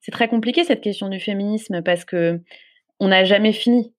[0.00, 2.40] c'est très compliqué cette question du féminisme parce que
[3.00, 3.94] on n'a jamais fini.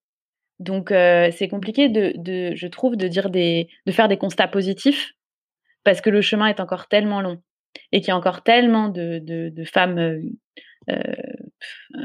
[0.60, 5.14] Donc, c'est compliqué de, de, je trouve, de dire des, de faire des constats positifs
[5.86, 7.42] parce que le chemin est encore tellement long
[7.92, 10.22] et qu'il y a encore tellement de, femmes euh,
[10.90, 11.14] euh,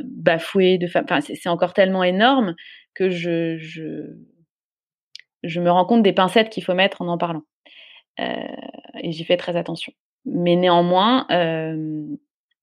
[0.04, 2.54] bafouées, de femmes, enfin, c'est encore tellement énorme
[2.94, 7.42] que je, je, me rends compte des pincettes qu'il faut mettre en en parlant.
[8.20, 8.24] Euh,
[9.00, 9.92] et j'y fais très attention.
[10.24, 11.26] Mais néanmoins,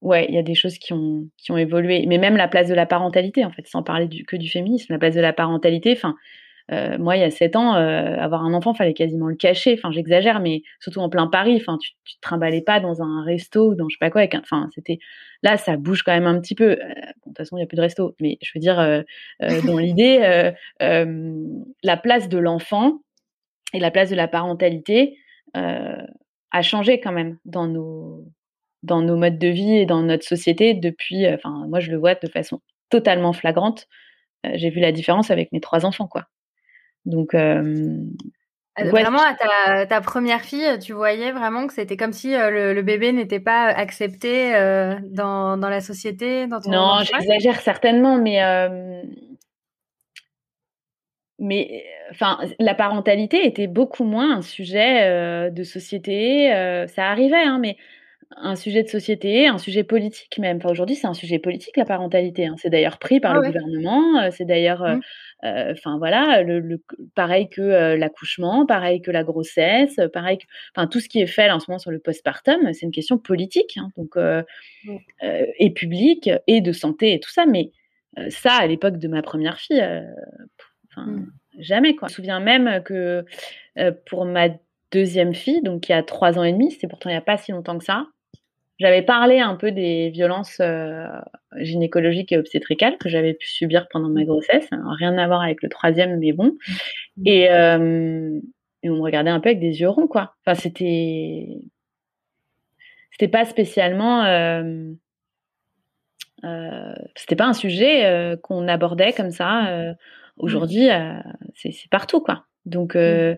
[0.01, 2.05] ouais, il y a des choses qui ont, qui ont évolué.
[2.07, 4.99] Mais même la place de la parentalité, en fait, sans parler que du féminisme, la
[4.99, 6.15] place de la parentalité, enfin,
[6.71, 9.73] euh, moi, il y a sept ans, euh, avoir un enfant, fallait quasiment le cacher.
[9.77, 11.57] Enfin, j'exagère, mais surtout en plein Paris.
[11.59, 14.23] Enfin, tu, tu te trimballais pas dans un resto, dans je sais pas quoi.
[14.35, 14.99] Enfin, c'était
[15.43, 16.71] là, ça bouge quand même un petit peu.
[16.71, 19.03] Euh, de toute façon, il y a plus de resto, mais je veux dire,
[19.65, 23.01] dans l'idée, la place de l'enfant,
[23.73, 25.17] et la place de la parentalité
[25.53, 28.25] a changé quand même dans nos
[28.83, 31.27] dans nos modes de vie et dans notre société depuis.
[31.27, 33.87] Enfin, moi, je le vois de façon totalement flagrante.
[34.55, 36.27] J'ai vu la différence avec mes trois enfants, quoi.
[37.05, 37.33] Donc,
[38.77, 43.39] Vraiment, à ta, première fille, tu voyais vraiment que c'était comme si le, bébé n'était
[43.39, 44.53] pas accepté
[45.09, 48.39] dans, dans, la société dans ton Non, j'exagère certainement, mais
[51.41, 56.53] mais enfin, la parentalité était beaucoup moins un sujet euh, de société.
[56.53, 57.77] Euh, ça arrivait, hein, mais
[58.37, 60.57] un sujet de société, un sujet politique même.
[60.57, 62.45] Enfin, aujourd'hui, c'est un sujet politique la parentalité.
[62.45, 62.55] Hein.
[62.57, 64.19] C'est d'ailleurs pris par ah le gouvernement.
[64.21, 65.01] Euh, c'est d'ailleurs, mmh.
[65.43, 66.81] enfin voilà, le,
[67.15, 71.47] pareil que l'accouchement, pareil que la grossesse, pareil que, enfin tout ce qui est fait
[71.47, 74.95] là, en ce moment sur le postpartum, c'est une question politique, hein, donc mmh.
[75.59, 77.45] et publique et de santé et tout ça.
[77.45, 77.71] Mais
[78.29, 79.83] ça, à l'époque de ma première fille.
[80.97, 81.25] Mmh.
[81.57, 82.07] Jamais, quoi.
[82.07, 83.25] Je me souviens même que
[83.77, 84.49] euh, pour ma
[84.91, 87.37] deuxième fille, donc qui a trois ans et demi, c'était pourtant il n'y a pas
[87.37, 88.07] si longtemps que ça,
[88.81, 91.07] j'avais parlé un peu des violences euh,
[91.57, 94.67] gynécologiques et obstétricales que j'avais pu subir pendant ma grossesse.
[94.71, 96.57] rien à voir avec le troisième, mais bon.
[97.17, 97.27] Mmh.
[97.27, 98.39] Et, euh,
[98.83, 100.35] et, on me regardait un peu avec des yeux ronds, quoi.
[100.45, 101.47] Enfin, c'était.
[103.11, 104.23] C'était pas spécialement.
[107.15, 109.95] c'était pas un sujet qu'on abordait comme ça
[110.37, 110.43] Mmh.
[110.43, 111.19] Aujourd'hui, euh,
[111.55, 112.45] c'est partout, quoi.
[112.65, 113.35] Donc, mmh.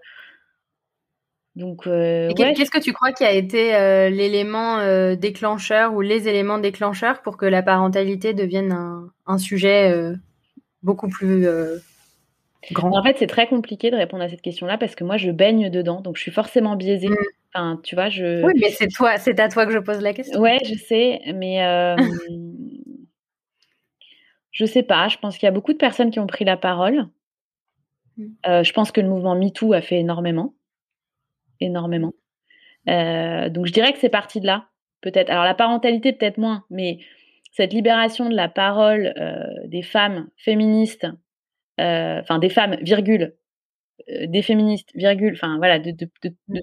[1.55, 3.71] Euh, donc, euh, qu'est-ce que tu crois qui a été
[4.09, 8.75] l'élément déclencheur ou les éléments déclencheurs pour que la parentalité devienne
[9.25, 10.13] un, sujet
[10.81, 11.47] beaucoup plus
[12.71, 12.97] grand?
[12.97, 15.69] En fait, c'est très compliqué de répondre à cette question-là parce que moi, je baigne
[15.69, 17.09] dedans, donc je suis forcément biaisée.
[17.09, 17.15] Mmh.
[17.55, 18.43] Enfin, tu vois, je.
[18.43, 20.39] Oui, mais c'est toi, c'est à toi que je pose la question.
[20.39, 21.59] Ouais, je sais, mais
[24.53, 26.57] Je sais pas, je pense qu'il y a beaucoup de personnes qui ont pris la
[26.57, 27.07] parole.
[28.17, 28.25] Mmh.
[28.45, 30.53] Euh, je pense que le mouvement MeToo a fait énormément.
[31.63, 32.13] Énormément.
[32.89, 34.67] Euh, donc je dirais que c'est parti de là,
[35.01, 35.29] peut-être.
[35.29, 36.99] Alors la parentalité, peut-être moins, mais
[37.51, 41.07] cette libération de la parole euh, des femmes féministes,
[41.77, 43.35] enfin des femmes, virgule,
[44.07, 45.91] des féministes, virgule, enfin voilà, de,
[46.47, 46.59] mmh.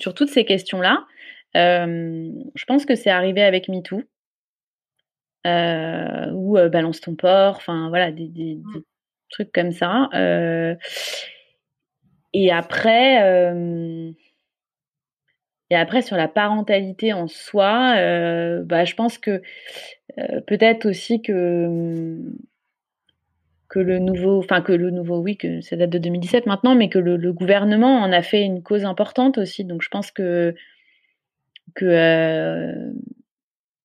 [0.00, 1.04] sur toutes ces questions-là,
[1.54, 4.02] je pense que c'est arrivé avec MeToo.
[5.46, 8.82] Euh, ou euh, balance ton porc, enfin voilà, des, mmh.
[9.30, 10.08] trucs comme ça.
[12.34, 13.16] Et après,
[15.70, 17.94] et après sur la parentalité en soi,
[18.64, 19.42] bah, je pense que
[20.46, 22.18] peut-être aussi que
[23.68, 26.88] que le nouveau, enfin que le nouveau, oui, que ça date de 2017 maintenant, mais
[26.88, 29.64] que le, gouvernement en a fait une cause importante aussi.
[29.64, 30.54] Donc je pense que
[31.74, 32.92] que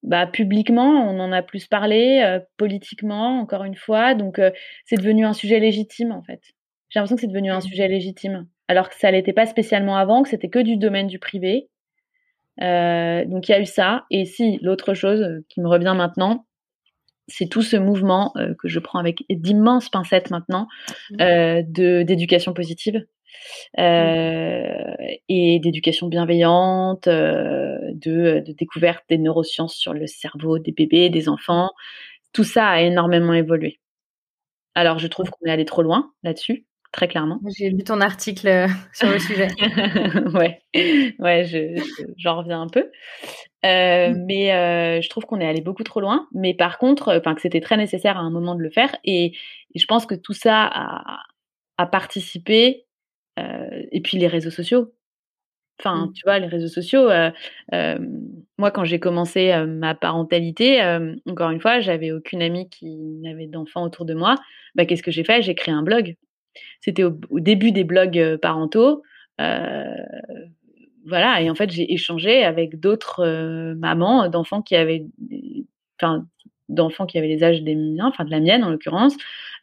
[0.03, 4.15] bah, publiquement, on en a plus parlé, politiquement, encore une fois.
[4.15, 4.39] Donc,
[4.85, 6.41] c'est devenu un sujet légitime, en fait.
[6.93, 7.61] J'ai l'impression que c'est devenu un mmh.
[7.61, 11.19] sujet légitime, alors que ça l'était pas spécialement avant, que c'était que du domaine du
[11.19, 11.69] privé.
[12.61, 14.05] Euh, donc, il y a eu ça.
[14.11, 16.45] Et si, l'autre chose qui me revient maintenant,
[17.27, 20.67] c'est tout ce mouvement que je prends avec d'immenses pincettes maintenant
[21.11, 21.17] mmh.
[21.17, 23.03] de d'éducation positive
[23.79, 24.93] euh,
[25.29, 31.71] et d'éducation bienveillante, euh, de, découverte des neurosciences sur le cerveau des bébés, des enfants.
[32.33, 33.79] Tout ça a énormément évolué.
[34.75, 37.41] Alors, je trouve qu'on est allé trop loin là-dessus, très clairement.
[37.57, 39.49] J'ai lu ton article euh, sur le sujet.
[40.33, 40.61] ouais,
[41.19, 41.75] ouais,
[42.17, 42.85] j'en reviens un peu.
[43.63, 44.25] Mm.
[44.25, 46.27] Mais je trouve qu'on est allé beaucoup trop loin.
[46.33, 48.95] Mais par contre, enfin que c'était très nécessaire à un moment de le faire.
[49.03, 49.33] Et,
[49.75, 51.17] je pense que tout ça a,
[51.79, 52.85] a participé
[53.39, 54.93] euh, et puis les réseaux sociaux.
[55.79, 56.13] Enfin, mmh.
[56.13, 57.09] tu vois, les réseaux sociaux.
[57.09, 57.31] Euh,
[58.59, 60.79] moi, quand j'ai commencé ma parentalité,
[61.27, 64.35] encore une fois, j'avais aucune amie qui n'avait d'enfants autour de moi.
[64.75, 65.41] Bah, qu'est-ce que j'ai fait?
[65.41, 66.15] J'ai créé un blog.
[66.81, 69.03] C'était au, début des blogs parentaux.
[69.37, 75.05] voilà, et en fait, j'ai échangé avec d'autres mamans d'enfants qui avaient,
[75.99, 76.25] enfin,
[76.69, 79.15] d'enfants qui avaient les âges des miens, enfin de la mienne en l'occurrence.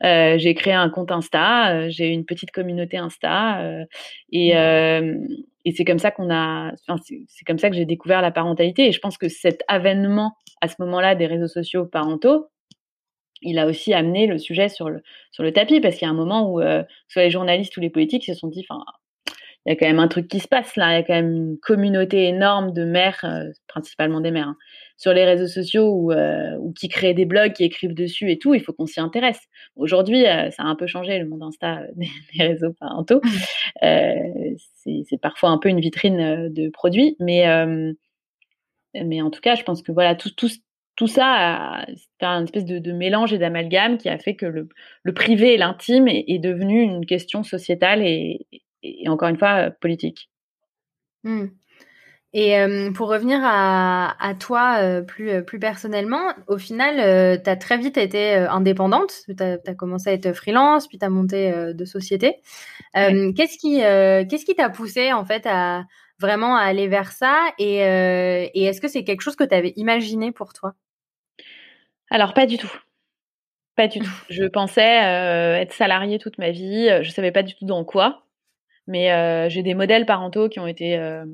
[0.05, 3.85] Euh, j'ai créé un compte Insta, euh, j'ai une petite communauté Insta euh,
[4.33, 5.27] et, mmh.
[5.65, 6.73] et c'est comme ça qu'on a,
[7.07, 10.69] c'est comme ça que j'ai découvert la parentalité et je pense que cet avènement à
[10.69, 12.47] ce moment-là des réseaux sociaux parentaux,
[13.43, 16.13] il a aussi amené le sujet sur le, sur le tapis parce qu'il y a
[16.13, 16.61] un moment où
[17.09, 18.83] soit les journalistes ou les politiques se sont dit, enfin,
[19.67, 21.15] il y a quand même un truc qui se passe là, il y a quand
[21.15, 23.25] même une communauté énorme de mères,
[23.69, 24.57] principalement des mères, hein,
[25.01, 28.39] sur les réseaux sociaux ou, euh, ou, qui créent des blogs, qui écrivent dessus et
[28.39, 29.41] tout, il faut qu'on s'y intéresse.
[29.75, 33.23] Aujourd'hui, euh, ça a un peu changé le monde Insta euh, des, réseaux parentaux.
[33.83, 34.57] Mmh.
[35.07, 37.47] c'est parfois un peu une vitrine de produits, mais,
[38.95, 40.51] mais en tout cas, je pense que voilà, tout, tout,
[41.01, 44.69] tout ça, c'est un espèce de, de mélange et d'amalgame qui a fait que le,
[45.03, 48.47] le privé et l'intime est, est, devenu une question sociétale et,
[48.83, 50.29] et, encore une fois politique.
[51.25, 51.47] Mmh.
[52.35, 52.55] Et
[52.95, 58.35] pour revenir à, à toi plus, plus personnellement, au final, tu as très vite été
[58.35, 59.23] indépendante.
[59.27, 62.37] Tu as, commencé à être freelance, puis tu as monté de société.
[62.95, 65.85] Qu'est-ce qui t'a poussé en fait à
[66.19, 67.37] vraiment à aller vers ça?
[67.59, 70.75] Et, et est-ce que c'est quelque chose que tu avais imaginé pour toi?
[72.11, 72.73] Alors pas du tout.
[73.77, 74.25] Pas du tout.
[74.29, 76.91] Je pensais être salariée toute ma vie.
[77.03, 78.25] Je savais pas du tout dans quoi.
[78.91, 81.25] Mais euh, j'ai des modèles parentaux qui ont été, euh,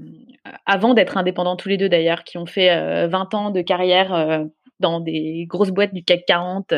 [0.67, 2.69] avant d'être indépendants tous les deux d'ailleurs, qui ont fait
[3.09, 4.45] 20 euh, ans de carrière
[4.79, 6.75] dans des grosses boîtes du CAC 40,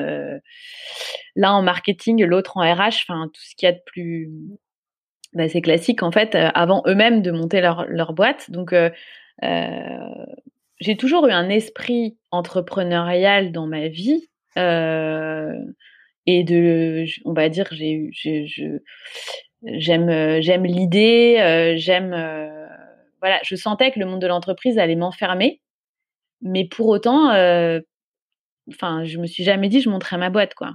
[1.34, 4.30] l'un en marketing, l'autre en RH, enfin tout ce qu'il y a de plus
[5.34, 8.52] bah, c'est classique en fait, avant eux-mêmes de monter leur, leur boîte.
[8.52, 8.72] Donc
[9.42, 14.28] j'ai toujours eu un esprit entrepreneurial dans ma vie.
[14.56, 18.10] et de, on va dire, j'ai
[19.64, 22.66] j'aime euh, j'aime l'idée, euh, j'aime euh,
[23.20, 25.60] voilà, je sentais que le monde de l'entreprise allait m'enfermer,
[26.42, 27.30] mais pour autant,
[28.70, 30.74] enfin, je me suis jamais dit je montrais ma boîte quoi.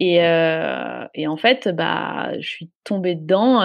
[0.00, 3.60] Et, et en fait, bah, je suis tombée dedans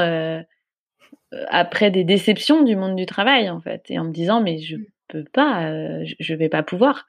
[1.47, 4.77] après des déceptions du monde du travail en fait, et en me disant mais je
[4.77, 4.85] mmh.
[5.17, 7.07] Peux pas, je vais pas pouvoir.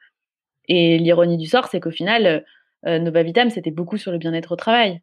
[0.67, 2.45] Et l'ironie du sort, c'est qu'au final,
[2.85, 5.01] Nova Vitam, c'était beaucoup sur le bien-être au travail.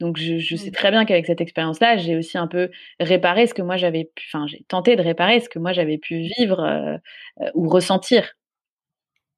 [0.00, 3.62] Donc je, sais très bien qu'avec cette expérience-là, j'ai aussi un peu réparé ce que
[3.62, 6.96] moi j'avais pu, enfin j'ai tenté de réparer ce que moi j'avais pu vivre euh,
[7.40, 8.34] euh, ou ressentir.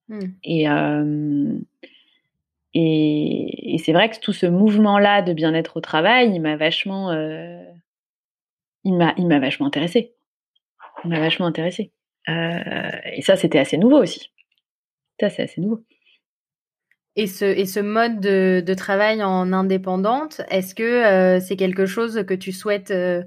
[0.09, 0.21] Mmh.
[0.45, 0.67] Et,
[2.75, 7.63] et, c'est vrai que tout ce mouvement-là de bien-être au travail, il m'a vachement, euh,
[8.85, 10.15] il m'a, il m'a vachement intéressé.
[11.05, 11.91] Il m'a vachement intéressé.
[12.29, 14.31] Et ça, c'était assez nouveau aussi.
[15.21, 15.85] Ça, c'est assez nouveau.
[17.17, 21.85] Et ce, et ce mode de, de travail en indépendante, est-ce que euh, c'est quelque
[21.85, 23.25] chose que tu souhaites euh,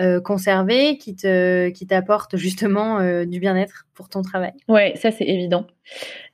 [0.00, 4.52] euh, conserver, qui te, qui t'apporte justement du bien-être pour ton travail?
[4.68, 5.66] Ouais, ça c'est évident,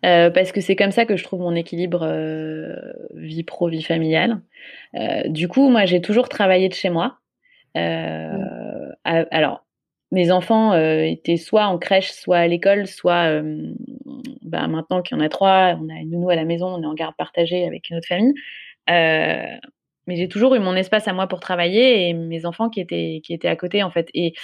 [0.03, 2.07] parce que c'est comme ça que je trouve mon équilibre
[3.15, 4.41] vie pro vie familiale.
[5.27, 7.19] du coup, moi j'ai toujours travaillé de chez moi.
[7.75, 9.65] alors
[10.13, 13.73] mes enfants euh, étaient soit en crèche, soit à l'école, soit euh,
[14.43, 16.83] bah, maintenant qu'il y en a trois, on a une nounou à la maison, on
[16.83, 18.35] est en garde partagée avec une autre famille.
[18.91, 19.43] Euh,
[20.07, 23.21] mais j'ai toujours eu mon espace à moi pour travailler et mes enfants qui étaient
[23.25, 24.09] qui étaient à côté en fait.
[24.13, 24.35] Et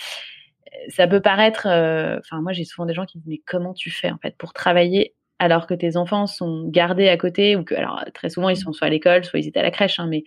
[0.88, 3.90] ça peut paraître, enfin moi j'ai souvent des gens qui me disent mais comment tu
[3.90, 7.74] fais en fait pour travailler alors que tes enfants sont gardés à côté ou que
[7.74, 10.06] alors très souvent ils sont soit à l'école, soit ils étaient à la crèche, hein,
[10.08, 10.24] mais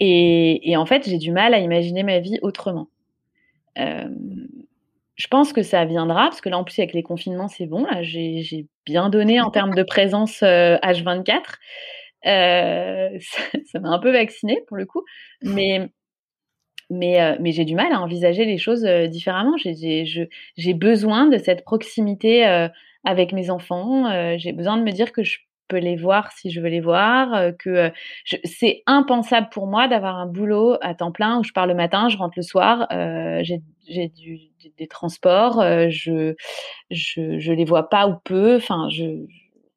[0.00, 2.88] et, et en fait j'ai du mal à imaginer ma vie autrement.
[3.78, 4.08] Euh,
[5.16, 7.84] je pense que ça viendra, parce que là, en plus, avec les confinements, c'est bon.
[7.84, 11.42] Là, j'ai bien donné en termes de présence H24.
[12.26, 13.18] Euh, euh,
[13.66, 15.04] ça m'a un peu vacciné pour le coup.
[15.42, 15.88] Mais,
[16.90, 19.56] mais, mais j'ai du mal à envisager les choses différemment.
[19.56, 22.44] J'ai besoin de cette proximité
[23.04, 24.36] avec mes enfants.
[24.36, 27.52] j'ai besoin de me dire que je peux les voir si je veux les voir,
[27.58, 27.90] que
[28.44, 32.08] c'est impensable pour moi d'avoir un boulot à temps plein où je pars le matin,
[32.08, 32.86] je rentre le soir,
[33.42, 33.62] j'ai
[34.78, 36.34] des transports, je,
[36.90, 39.26] je je les vois pas ou peu, enfin je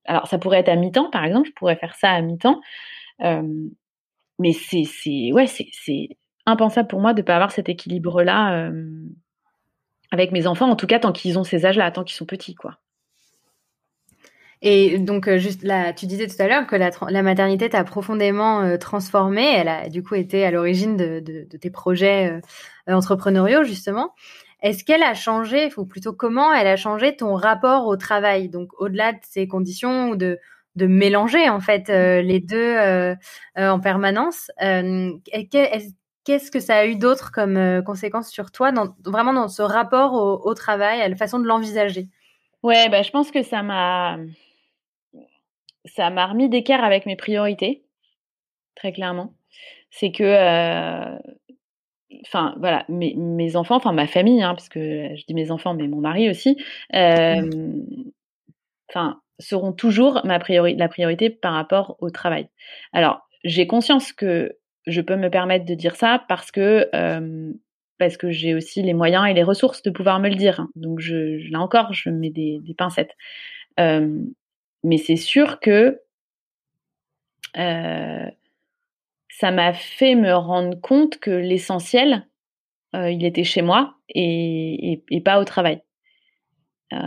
[0.06, 2.62] alors ça pourrait être à mi-temps par exemple, je pourrais faire ça à mi-temps,
[4.39, 6.10] mais c'est c'est ouais c'est
[6.45, 8.71] impensable pour moi de pas avoir cet équilibre là
[10.12, 12.56] avec mes enfants, en tout cas tant qu'ils ont ces âges-là, tant qu'ils sont petits
[12.56, 12.78] quoi.
[14.61, 17.83] Et donc, euh, juste là, tu disais tout à l'heure que la, la maternité t'a
[17.83, 19.53] profondément euh, transformée.
[19.55, 22.41] Elle a du coup été à l'origine de, de, de, tes projets
[22.89, 24.13] euh, entrepreneuriaux, justement.
[24.61, 28.49] Est-ce qu'elle a changé, ou plutôt comment elle a changé ton rapport au travail?
[28.49, 30.39] Donc, au-delà de ces conditions ou de,
[30.75, 32.75] de mélanger, en fait, les deux
[33.55, 39.47] en permanence, qu'est-ce que ça a eu d'autre comme conséquence sur toi, dans, vraiment dans
[39.47, 42.07] ce rapport au, au travail, à la façon de l'envisager?
[42.63, 44.17] Ouais, bah, je pense que ça m'a
[45.88, 47.84] ça m'a remis d'équerre avec mes priorités,
[48.76, 49.34] très clairement.
[49.89, 51.17] C'est que, euh,
[52.26, 55.73] enfin voilà, mes, mes, enfants, enfin ma famille, hein, parce que je dis mes enfants,
[55.73, 56.58] mais mon mari aussi,
[56.94, 57.50] euh,
[58.90, 62.50] enfin seront toujours ma priorité, la priorité par rapport au travail.
[62.92, 64.58] Alors j'ai conscience que
[64.88, 67.54] je peux me permettre de dire ça parce que euh,
[67.98, 70.60] parce que j'ai aussi les moyens et les ressources de pouvoir me le dire.
[70.60, 70.69] Hein.
[70.75, 73.15] Donc je, là encore, je mets des, des pincettes.
[73.79, 74.19] Euh,
[74.84, 76.02] mais c'est sûr que
[77.58, 78.30] euh,
[79.30, 82.28] ça m'a fait me rendre compte que l'essentiel,
[82.96, 85.82] euh, il était chez moi et, pas au travail.
[86.94, 86.98] Euh,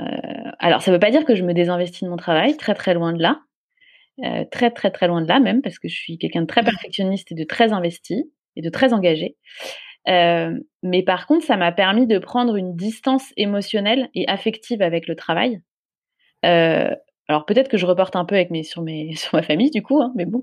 [0.58, 2.94] alors, ça ne veut pas dire que je me désinvestis de mon travail, très très
[2.94, 3.40] loin de là.
[4.50, 6.66] très très très loin de là même, parce que je suis quelqu'un de très mmh.
[6.66, 9.36] perfectionniste et de très investi et de très engagé.
[10.06, 15.16] mais par contre, ça m'a permis de prendre une distance émotionnelle et affective avec le
[15.16, 15.62] travail.
[17.30, 20.00] Alors peut-être que je reporte un peu avec mes, sur, mes, ma famille du coup,
[20.02, 20.42] hein, mais bon.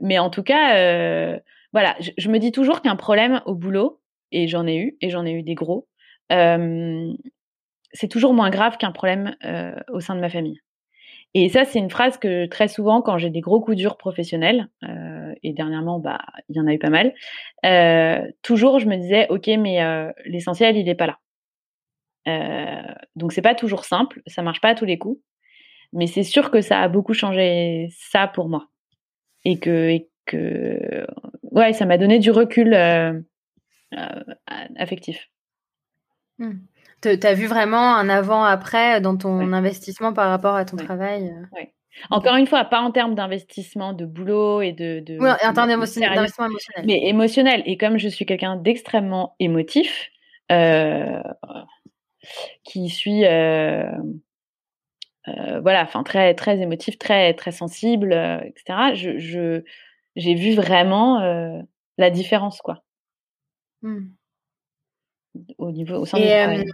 [0.00, 1.40] mais en tout cas,
[1.72, 4.00] voilà, je, me dis toujours qu'un problème au boulot,
[4.30, 5.88] et j'en ai eu, et j'en ai eu des gros,
[6.30, 9.36] c'est toujours moins grave qu'un problème
[9.88, 10.60] au sein de ma famille.
[11.34, 14.68] Et ça, c'est une phrase que très souvent, quand j'ai des gros coups durs professionnels,
[14.84, 17.14] euh, et dernièrement, bah, il y en a eu pas mal,
[17.64, 21.18] euh, toujours je me disais, ok, mais euh, l'essentiel, il n'est pas là.
[22.28, 22.82] Euh,
[23.16, 25.20] donc c'est pas toujours simple, ça marche pas à tous les coups,
[25.92, 28.68] mais c'est sûr que ça a beaucoup changé ça pour moi,
[29.44, 31.06] et que, et que
[31.42, 33.12] ouais, ça m'a donné du recul euh,
[33.94, 34.22] euh,
[34.76, 35.28] affectif.
[36.38, 36.52] Mmh.
[37.02, 41.64] Tu as vu vraiment un avant-après dans ton investissement par rapport à ton travail euh?
[42.10, 45.04] Encore une fois, pas en termes d'investissement, de boulot et de.
[45.20, 46.84] oui, en termes d'investissement émotionnel.
[46.86, 47.62] Mais émotionnel.
[47.66, 50.10] Et comme je suis quelqu'un d'extrêmement émotif,
[50.50, 51.22] euh,
[52.64, 53.24] qui suis.
[53.24, 53.86] Euh,
[55.60, 58.12] voilà, enfin très très émotif, très très sensible,
[58.44, 58.94] etc.
[58.94, 59.62] Je
[60.16, 61.20] j'ai vu vraiment
[61.98, 62.82] la différence quoi.
[63.82, 64.08] Mmh
[65.58, 66.64] au niveau au sein du travail.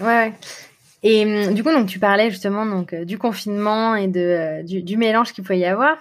[0.00, 0.32] ouais,
[1.06, 5.44] Et du coup, donc tu parlais justement donc du confinement et de du, mélange qu'il
[5.44, 5.98] pouvait y avoir.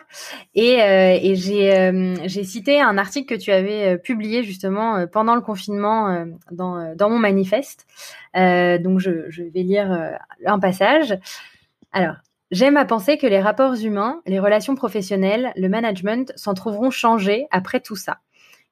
[0.56, 6.26] Et, et j'ai j'ai cité un article que tu avais publié justement pendant le confinement
[6.52, 7.86] dans dans mon manifeste.
[8.34, 11.18] donc je, je vais lire un passage.
[11.92, 12.16] Alors.
[12.52, 17.48] J'aime à penser que les rapports humains, les relations professionnelles, le management s'en trouveront changés
[17.50, 18.20] après tout ça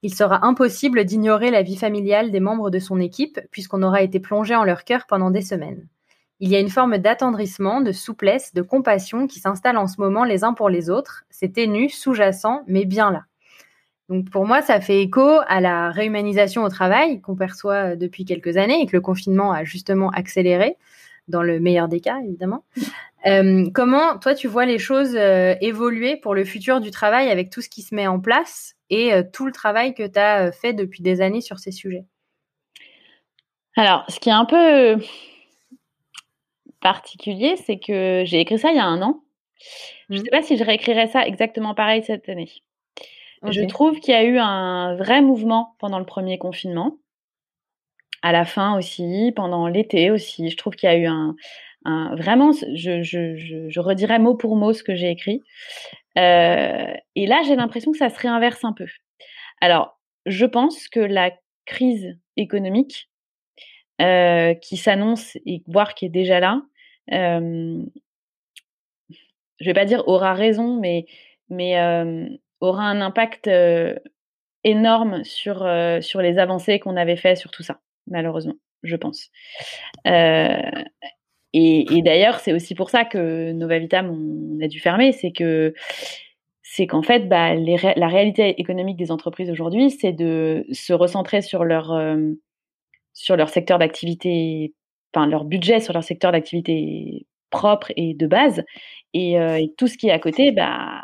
[0.03, 4.19] il sera impossible d'ignorer la vie familiale des membres de son équipe puisqu'on aura été
[4.19, 5.87] plongé en leur cœur pendant des semaines.
[6.41, 10.23] Il y a une forme d'attendrissement, de souplesse, de compassion qui s'installe en ce moment
[10.23, 11.23] les uns pour les autres.
[11.29, 13.25] C'est ténu, sous-jacent, mais bien là.
[14.09, 18.57] Donc pour moi, ça fait écho à la réhumanisation au travail qu'on perçoit depuis quelques
[18.57, 20.77] années et que le confinement a justement accéléré,
[21.27, 22.65] dans le meilleur des cas évidemment.
[23.27, 27.51] Euh, comment toi tu vois les choses euh, évoluer pour le futur du travail avec
[27.51, 30.47] tout ce qui se met en place et euh, tout le travail que tu as
[30.47, 32.03] euh, fait depuis des années sur ces sujets?
[33.77, 34.97] Alors, ce qui est un peu
[36.81, 39.21] particulier, c'est que j'ai écrit ça il y a un an.
[40.09, 40.23] Je ne mmh.
[40.23, 42.49] sais pas si je réécrirais ça exactement pareil cette année.
[43.49, 46.97] Je trouve qu'il y a eu un vrai mouvement pendant le premier confinement,
[48.21, 50.49] à la fin aussi, pendant l'été aussi.
[50.49, 51.35] Je trouve qu'il y a eu un,
[52.15, 55.41] vraiment, je, je, redirais mot pour mot ce que j'ai écrit.
[56.17, 58.85] Euh, et là, j'ai l'impression que ça se réinverse un peu.
[59.59, 61.31] Alors, je pense que la
[61.65, 63.09] crise économique
[64.01, 66.61] euh, qui s'annonce et voire qui est déjà là,
[67.11, 67.81] euh,
[69.59, 71.05] je vais pas dire aura raison, mais,
[72.61, 73.49] aura un impact
[74.63, 79.29] énorme sur, les avancées qu'on avait fait sur tout ça, malheureusement, je pense.
[81.53, 85.73] Et, d'ailleurs, c'est aussi pour ça que Nova Vitam, on a dû fermer, c'est que
[86.63, 91.65] c'est qu'en fait, bah, la réalité économique des entreprises aujourd'hui, c'est de se recentrer sur
[91.65, 91.89] leur
[93.49, 94.73] secteur d'activité,
[95.15, 98.63] leur budget sur leur secteur d'activité propre et de base,
[99.13, 101.03] et, euh, tout ce qui est à côté, bah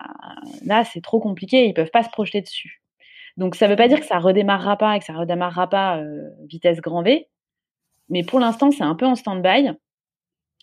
[0.65, 2.81] là, c'est trop compliqué, ils peuvent pas se projeter dessus.
[3.35, 6.29] Donc ça veut pas dire que ça redémarrera pas et que ça redémarrera pas euh,
[6.47, 7.27] vitesse grand V,
[8.09, 9.71] mais pour l'instant, c'est un peu en stand-by.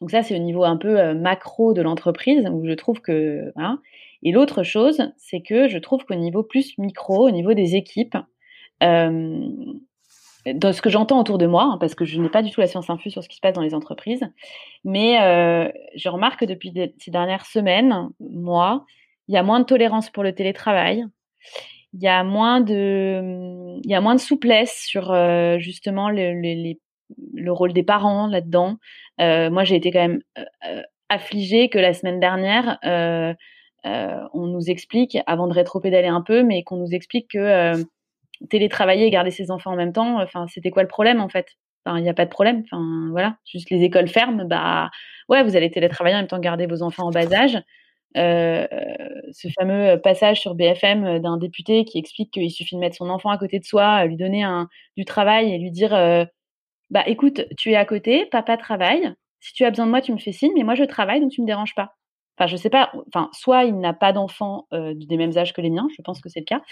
[0.00, 3.78] Donc ça, c'est au niveau un peu macro de l'entreprise où je trouve que voilà.
[4.24, 8.16] Et l'autre chose, c'est que je trouve qu'au niveau plus micro, au niveau des équipes,
[8.82, 9.46] euh,
[10.52, 12.60] dans ce que j'entends autour de moi, hein, parce que je n'ai pas du tout
[12.60, 14.28] la science infuse sur ce qui se passe dans les entreprises,
[14.84, 18.84] mais euh, je remarque que depuis ces dernières semaines, moi,
[19.28, 21.04] il y a moins de tolérance pour le télétravail,
[21.94, 26.34] il y a moins de, il y a moins de souplesse sur euh, justement les,
[26.34, 26.80] les,
[27.32, 28.76] le rôle des parents là-dedans.
[29.20, 32.78] Euh, moi, j'ai été quand même euh, euh, affligée que la semaine dernière,
[33.84, 37.84] on nous explique, avant de rétro-pédaler un peu, mais qu'on nous explique que
[38.50, 41.48] télétravailler et garder ses enfants en même temps, enfin, c'était quoi le problème en fait?
[41.86, 42.62] Il n'y a pas de problème.
[42.64, 44.90] Enfin, voilà, juste les écoles ferment, bah
[45.28, 47.58] ouais, vous allez télétravailler en même temps garder vos enfants en bas âge.
[48.16, 53.30] ce fameux passage sur BFM d'un député qui explique qu'il suffit de mettre son enfant
[53.30, 55.92] à côté de soi, lui donner un, du travail et lui dire
[56.90, 59.12] bah écoute, tu es à côté, papa travaille.
[59.40, 61.30] Si tu as besoin de moi, tu me fais signe, mais moi je travaille, donc
[61.32, 61.96] tu me déranges pas.
[62.38, 62.90] Enfin, je sais pas.
[63.08, 66.20] Enfin, soit il n'a pas d'enfants euh, des mêmes âges que les miens, je pense
[66.20, 66.62] que c'est le cas.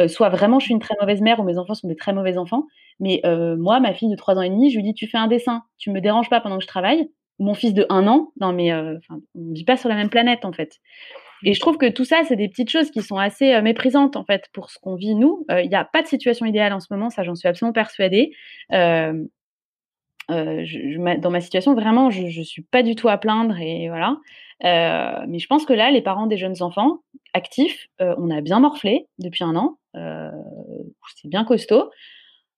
[0.00, 2.12] Euh, soit vraiment je suis une très mauvaise mère ou mes enfants sont des très
[2.12, 2.66] mauvais enfants.
[3.00, 5.18] Mais euh, moi, ma fille de 3 ans et demi, je lui dis tu fais
[5.18, 7.10] un dessin, tu me déranges pas pendant que je travaille.
[7.38, 9.00] Mon fils de 1 an, non mais on
[9.34, 10.76] ne vit pas sur la même planète en fait.
[11.42, 14.24] Et je trouve que tout ça, c'est des petites choses qui sont assez méprisantes en
[14.24, 15.46] fait pour ce qu'on vit nous.
[15.50, 18.32] Il n'y a pas de situation idéale en ce moment, ça j'en suis absolument persuadée.
[20.30, 24.16] Euh, dans ma situation, vraiment, je, ne suis pas du tout à plaindre et voilà.
[24.62, 27.00] mais je pense que là, les parents des jeunes enfants
[27.32, 29.78] actifs, on a bien morflé depuis un an.
[29.94, 31.90] c'est bien costaud.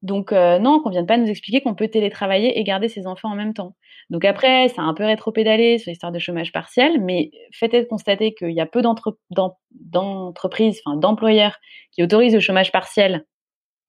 [0.02, 3.36] Donc non, qu'on vienne pas nous expliquer qu'on peut télétravailler et garder ses enfants en
[3.36, 3.74] même temps.
[4.10, 8.50] Donc après, c'est un peu rétro-pédalé sur l'histoire de chômage partiel, mais faites constater qu'il
[8.50, 8.82] y a peu
[9.30, 11.56] d'entreprises, d'employeurs
[11.92, 13.24] qui autorisent le chômage partiel.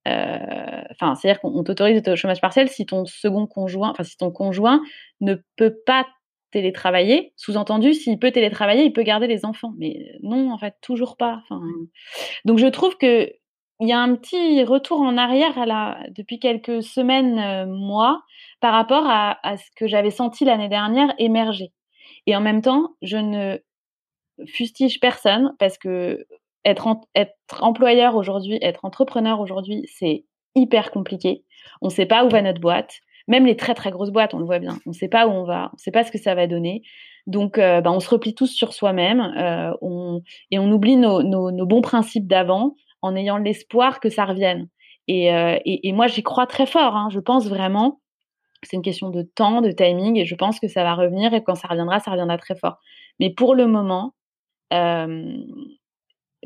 [0.06, 4.82] Enfin, c'est-à-dire qu'on t'autorise le chômage partiel si ton second conjoint, enfin si ton conjoint
[5.22, 6.06] ne peut pas
[6.52, 7.34] télétravailler.
[7.36, 9.74] Sous-entendu, s'il peut télétravailler, il peut garder les enfants.
[9.78, 11.42] Mais non, en fait, toujours pas.
[11.44, 11.62] Enfin,
[12.46, 13.32] donc je trouve que
[13.80, 18.22] il y a un petit retour en arrière à la, depuis quelques semaines, euh, mois,
[18.62, 21.74] par rapport à, ce que j'avais senti l'année dernière émerger.
[22.28, 23.58] Et en même temps, je ne
[24.46, 26.26] fustige personne parce que
[26.66, 31.44] être, être employeur aujourd'hui, être entrepreneur aujourd'hui, c'est hyper compliqué.
[31.82, 33.00] On ne sait pas où va notre boîte.
[33.28, 34.80] Même les très très grosses boîtes, on le voit bien.
[34.86, 36.48] On ne sait pas où on va, on ne sait pas ce que ça va
[36.48, 36.84] donner.
[37.26, 39.72] Donc, euh, bah, on se replie tous sur soi-même euh,
[40.52, 44.68] et on oublie nos, bons principes d'avant en ayant l'espoir que ça revienne.
[45.08, 46.96] Et, euh, moi, j'y crois très fort.
[46.96, 47.10] Hein.
[47.12, 48.00] Je pense vraiment
[48.66, 51.44] c'est une question de temps, de timing, et je pense que ça va revenir, et
[51.44, 52.78] quand ça reviendra, ça reviendra très fort.
[53.20, 54.14] Mais pour le moment,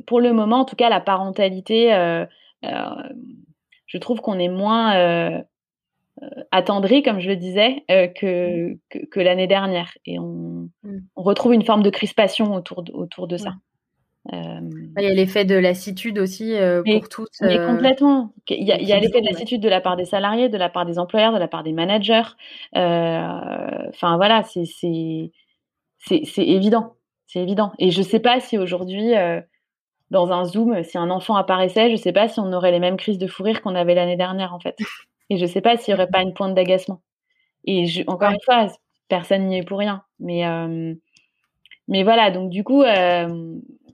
[0.06, 2.26] pour le moment, en tout cas, la parentalité, euh,
[2.64, 5.44] je trouve qu'on est moins
[6.52, 8.80] attendri, comme je le disais, que, mmh.
[8.90, 9.92] que, que l'année dernière.
[10.06, 10.98] Et on, mmh.
[11.16, 13.54] on, retrouve une forme de crispation autour de, autour de ça.
[14.34, 14.60] Euh,
[14.98, 17.30] il y a l'effet de lassitude aussi euh, pour tous.
[17.42, 18.34] Mais euh, complètement.
[18.50, 21.00] Il y a, l'effet de lassitude de la part des salariés, de la part des
[21.00, 22.24] employeurs, de la part des managers.
[22.74, 25.32] Enfin voilà, c'est
[26.38, 26.96] évident.
[27.28, 27.72] C'est évident.
[27.80, 29.14] Et je ne sais pas si aujourd'hui,
[30.12, 32.80] dans un Zoom, si un enfant apparaissait, je ne sais pas si on aurait les
[32.80, 34.78] mêmes crises de fou rire qu'on avait l'année dernière en fait.
[35.30, 37.02] Et je ne sais pas s'il n'y aurait pas une pointe d'agacement.
[37.66, 38.68] Et encore une fois,
[39.10, 40.04] personne n'y est pour rien.
[40.20, 40.44] Mais,
[41.90, 42.84] mais voilà, donc du coup,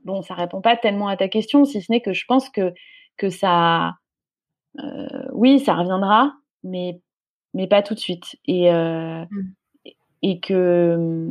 [0.06, 2.74] bon, ça répond pas tellement à ta question, si ce n'est que je pense que,
[3.18, 3.94] que ça,
[4.80, 6.34] euh, oui, ça reviendra,
[6.64, 7.00] mais,
[7.54, 8.38] mais pas tout de suite.
[8.46, 9.54] Et, euh, mmh.
[10.24, 11.30] et que,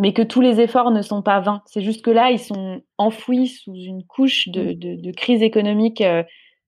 [0.00, 1.62] mais que tous les efforts ne sont pas vains.
[1.66, 6.24] C'est juste que là, ils sont enfouis sous une couche de, de, crise économique euh,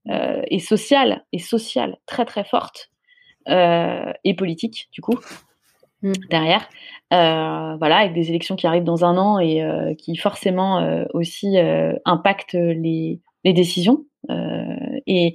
[0.06, 2.90] et sociale, et sociale très très forte,
[3.48, 5.18] et politique, du coup.
[6.02, 6.12] Mmh.
[6.30, 6.68] derrière.
[7.12, 11.04] Euh, voilà, avec des élections qui arrivent dans un an et euh, qui forcément euh,
[11.14, 11.56] aussi
[12.04, 14.04] impactent les, les décisions.
[14.28, 15.34] et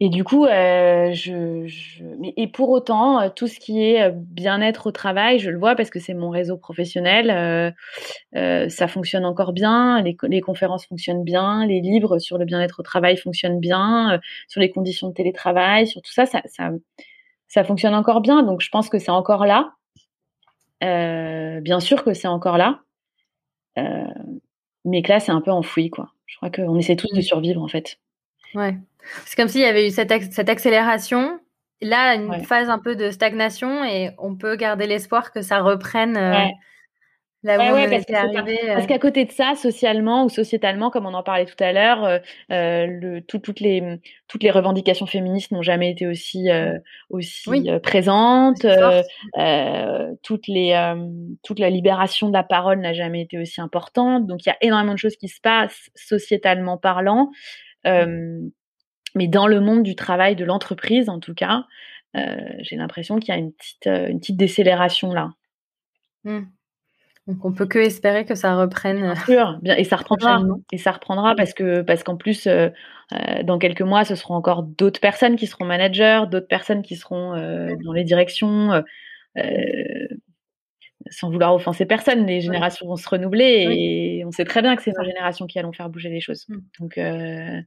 [0.00, 4.92] et du coup, je, je, mais, et pour autant, tout ce qui est bien-être au
[4.92, 7.74] travail, je le vois parce que c'est mon réseau professionnel.
[8.32, 12.82] ça fonctionne encore bien, les, les, conférences fonctionnent bien, les livres sur le bien-être au
[12.82, 16.70] travail fonctionnent bien, sur les conditions de télétravail, sur tout ça, ça, ça
[17.48, 18.42] ça fonctionne encore bien.
[18.42, 19.74] Donc, je pense que c'est encore là.
[20.84, 22.82] Euh, bien sûr que c'est encore là.
[23.78, 24.04] Euh,
[24.84, 26.12] mais que là, c'est un peu enfoui, quoi.
[26.26, 27.22] Je crois qu'on essaie tous de mmh.
[27.22, 27.98] survivre, en fait.
[28.54, 28.76] Ouais.
[29.24, 31.38] C'est comme s'il y avait eu cette, cette accélération.
[31.82, 36.16] Là, une phase un peu de stagnation et on peut garder l'espoir que ça reprenne.
[36.16, 36.46] Euh,
[37.46, 42.04] parce, qu'à côté de ça, socialement ou sociétalement, comme on en parlait tout à l'heure,
[42.04, 42.18] euh,
[42.50, 46.78] euh, toutes les toutes les revendications féministes n'ont jamais été aussi euh,
[47.10, 48.66] aussi présentes.
[50.22, 50.94] toutes les
[51.42, 54.26] toute la libération de la parole n'a jamais été aussi importante.
[54.26, 57.30] Donc il y a énormément de choses qui se passent sociétalement parlant.
[59.14, 61.64] Mais dans le monde du travail, de l'entreprise en tout cas,
[62.14, 65.30] j'ai l'impression qu'il y a une petite une petite décélération là.
[66.24, 66.42] Mmh.
[67.26, 69.00] Donc on peut que espérer que ça reprenne.
[69.00, 70.40] Bien sûr, bien, et ça reprendra.
[70.72, 72.68] Et ça reprendra parce que parce qu'en plus, euh,
[73.12, 76.94] euh, dans quelques mois, ce seront encore d'autres personnes qui seront managers, d'autres personnes qui
[76.94, 78.82] seront euh, dans les directions.
[81.10, 84.82] Sans vouloir offenser personne, les générations vont se renouveler et on sait très bien que
[84.82, 86.46] c'est nos générations qui allons faire bouger les choses.
[86.48, 86.56] Mmh.
[86.80, 86.98] Donc,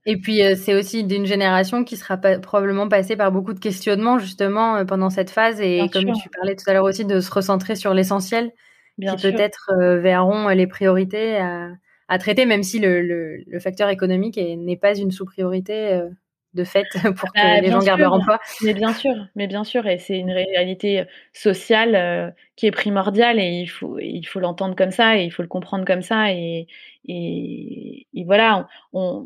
[0.05, 4.85] Et puis c'est aussi d'une génération qui sera probablement passée par beaucoup de questionnements justement
[4.85, 5.61] pendant cette phase.
[5.61, 8.51] Et comme tu parlais tout à l'heure aussi de se recentrer sur l'essentiel
[8.99, 14.77] qui peut-être euh, verront les priorités à, traiter, même si le, le, facteur économique n'est
[14.77, 16.09] pas une sous-priorité euh,
[16.53, 18.39] de fait pour que bah, les gens gardent leur emploi.
[18.63, 23.39] Mais bien sûr, mais bien sûr, et c'est une réalité sociale euh, qui est primordiale
[23.39, 26.31] et il faut il faut l'entendre comme ça et il faut le comprendre comme ça
[26.31, 26.67] et
[27.11, 29.25] et, voilà, on,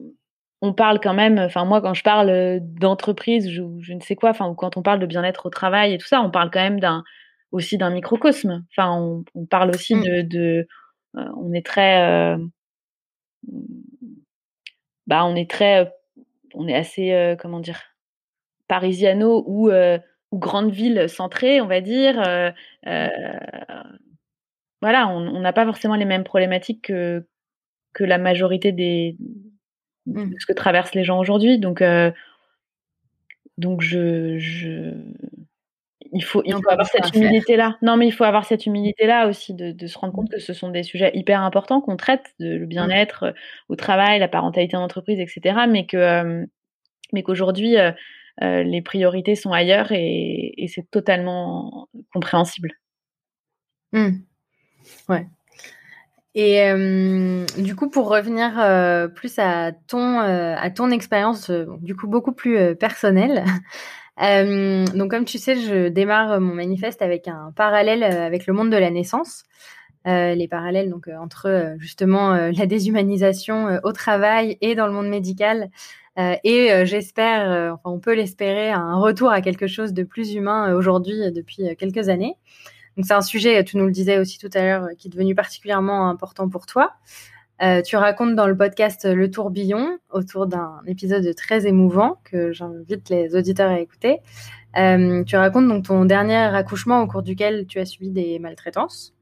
[0.61, 4.29] on parle quand même, enfin moi quand je parle d'entreprise, je, je, ne sais quoi,
[4.29, 6.79] enfin quand on parle de bien-être au travail et tout ça, on parle quand même
[6.79, 7.03] d'un
[7.53, 8.65] aussi d'un microcosme.
[8.71, 10.23] Enfin, on, parle aussi mmh.
[10.23, 10.67] de,
[11.13, 12.35] on est très,
[15.07, 15.91] bah, on est très,
[16.53, 17.81] on est assez, comment dire,
[18.67, 22.15] parisiano ou, ou grande ville centrée, on va dire.
[24.81, 27.25] voilà, on n'a pas forcément les mêmes problématiques que,
[27.93, 29.15] que la majorité des,
[30.05, 30.35] de mmh.
[30.39, 31.59] ce que traversent les gens aujourd'hui.
[31.59, 31.83] Donc,
[33.57, 34.91] donc je, je,
[36.13, 37.77] il faut, il faut avoir cette humilité-là.
[37.81, 40.69] Non, mais il faut avoir cette humilité-là aussi de, se rendre compte que ce sont
[40.69, 42.69] des sujets hyper importants qu'on traite, de, le mmh.
[42.69, 43.31] bien-être euh,
[43.69, 45.61] au travail, la parentalité en entreprise, etc.
[45.69, 46.45] Mais que, euh,
[47.11, 47.91] mais qu'aujourd'hui, euh,
[48.39, 52.71] les priorités sont ailleurs et, c'est totalement compréhensible.
[53.91, 54.09] Mmh.
[55.09, 55.27] Ouais.
[56.35, 56.63] Et
[57.59, 58.53] du coup, pour revenir
[59.13, 63.43] plus à ton, à ton expérience, du coup beaucoup plus personnelle,
[64.21, 68.53] euh, donc, comme tu sais, je démarre mon manifeste avec un parallèle euh, avec le
[68.53, 69.45] monde de la naissance.
[70.05, 74.91] Euh, les parallèles donc euh, entre euh, justement la déshumanisation au travail et dans le
[74.93, 75.69] monde médical.
[76.43, 81.31] et j'espère, enfin on peut l'espérer, un retour à quelque chose de plus humain aujourd'hui
[81.31, 82.35] depuis quelques années.
[82.95, 85.33] Donc c'est un sujet, tu nous le disais aussi tout à l'heure, qui est devenu
[85.33, 86.93] particulièrement important pour toi.
[87.61, 93.09] Euh, tu racontes dans le podcast Le Tourbillon, autour d'un épisode très émouvant que j'invite
[93.09, 94.19] les auditeurs à écouter.
[94.77, 99.13] Euh, tu racontes donc ton dernier accouchement au cours duquel tu as subi des maltraitances.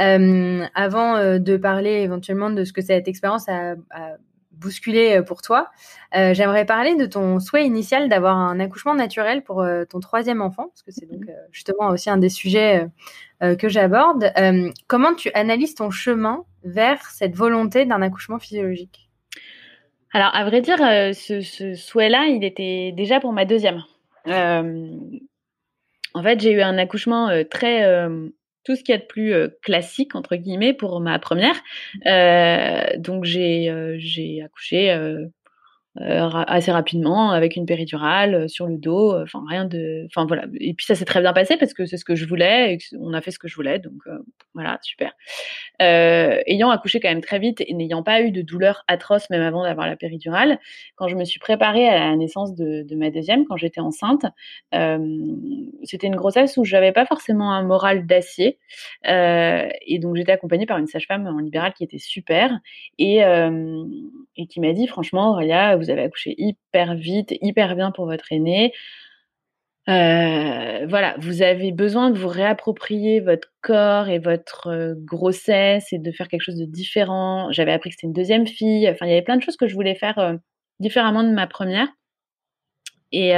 [0.00, 4.16] Euh, avant de parler éventuellement de ce que cette expérience a, a
[4.58, 5.68] bousculé pour toi,
[6.12, 10.82] j'aimerais parler de ton souhait initial d'avoir un accouchement naturel pour ton troisième enfant, parce
[10.82, 12.86] que c'est donc justement aussi un des sujets
[13.40, 14.32] que j'aborde.
[14.86, 19.04] comment tu analyses ton chemin vers cette volonté d'un accouchement physiologique?
[20.14, 23.82] Alors, à vrai dire, euh, ce, souhait-là, il était déjà pour ma deuxième.
[24.28, 24.88] Euh,
[26.14, 27.82] en fait, j'ai eu un accouchement euh, très
[28.64, 31.56] tout ce qu'il y a de plus classique entre guillemets pour ma première.
[32.98, 35.26] donc j'ai j'ai accouché euh,
[35.96, 40.46] assez rapidement avec une péridurale euh, sur le dos, euh, enfin rien de, enfin voilà.
[40.58, 42.78] Et puis ça s'est très bien passé parce que c'est ce que je voulais, et
[42.98, 43.92] on a fait ce que je voulais, donc
[44.54, 45.12] voilà super.
[45.78, 49.62] ayant accouché quand même très vite et n'ayant pas eu de douleur atroce même avant
[49.62, 50.58] d'avoir la péridurale,
[50.96, 54.26] quand je me suis préparée à la naissance de, de ma deuxième, quand j'étais enceinte,
[55.84, 58.58] c'était une grossesse où j'avais pas forcément un moral d'acier,
[59.04, 62.58] et donc j'étais accompagnée par une sage-femme en libéral qui était super
[62.98, 68.06] et, et qui m'a dit franchement Aurélia vous avez accouché hyper vite, hyper bien pour
[68.06, 68.72] votre aîné.
[69.88, 75.98] Euh, voilà, vous avez besoin de vous réapproprier votre corps et votre euh, grossesse et
[75.98, 77.52] de faire quelque chose de différent.
[77.52, 78.88] J'avais appris que c'était une deuxième fille.
[78.88, 80.34] Enfin, il y avait plein de choses que je voulais faire euh,
[80.80, 81.88] différemment de ma première.
[83.12, 83.34] Et,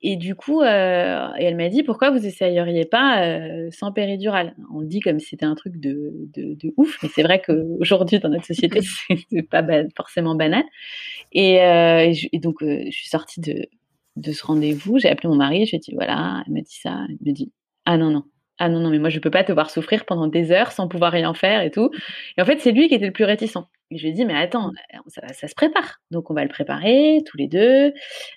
[0.00, 4.54] et du coup, euh, elle m'a dit pourquoi vous essayeriez pas euh, sans péridurale?
[4.72, 8.20] On dit comme si c'était un truc de, de, de ouf, mais c'est vrai qu'aujourd'hui
[8.20, 8.80] dans notre société
[9.30, 9.64] c'est pas
[9.96, 10.62] forcément banal.
[11.32, 15.66] Et, euh, et, donc euh, je suis sortie de, ce rendez-vous, j'ai appelé mon mari,
[15.66, 17.52] je lui ai dit voilà, elle m'a dit ça, elle me dit
[17.84, 18.24] ah non non,
[18.58, 20.88] ah non non mais moi je peux pas te voir souffrir pendant des heures sans
[20.88, 21.90] pouvoir rien faire et tout.
[22.36, 23.58] Et en fait c'est lui qui était le plus réticent.
[23.90, 25.30] Et je lui ai dit, mais attends, mmh.
[25.32, 26.00] ça, se prépare.
[26.10, 27.94] Donc, on va le préparer tous les deux.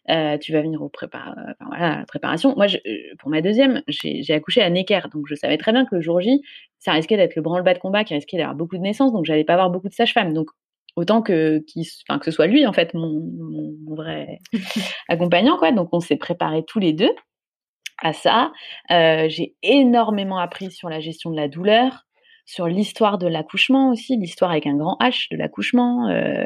[0.10, 2.56] Euh, tu vas venir au prépa enfin, voilà, la préparation.
[2.56, 5.02] Moi, euh, pour ma deuxième, j'ai accouché à Necker.
[5.14, 6.42] Donc, je savais très bien que le jour J,
[6.80, 9.12] ça risquait d'être le branle-bas de combat, qui risquait d'avoir beaucoup de naissances.
[9.12, 10.34] Donc, j'allais pas avoir beaucoup de sages-femmes.
[10.34, 10.52] Donc,
[10.96, 11.64] autant que,
[12.10, 13.22] enfin, que ce soit lui, en fait, mon,
[13.86, 14.40] mon, vrai
[15.10, 15.72] accompagnant, quoi.
[15.72, 17.12] Donc, on s'est préparés tous les deux
[18.02, 18.52] à ça.
[18.90, 22.06] Euh, j'ai énormément appris sur la gestion de la douleur,
[22.46, 26.46] sur l'histoire de l'accouchement aussi, l'histoire avec un grand H de l'accouchement, euh,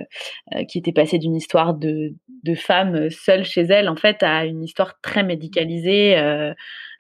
[0.54, 4.46] euh, qui était passée d'une histoire de, de femme seule chez elle, en fait, à
[4.46, 6.54] une histoire très médicalisée, euh,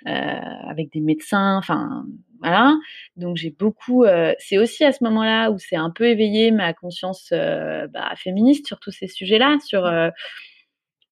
[0.06, 2.06] avec des médecins, enfin,
[2.42, 2.76] voilà.
[3.16, 4.06] Donc j'ai beaucoup.
[4.40, 8.80] c'est aussi à ce moment-là où c'est un peu éveillé ma conscience bah, féministe sur
[8.80, 9.86] tous ces sujets-là, sur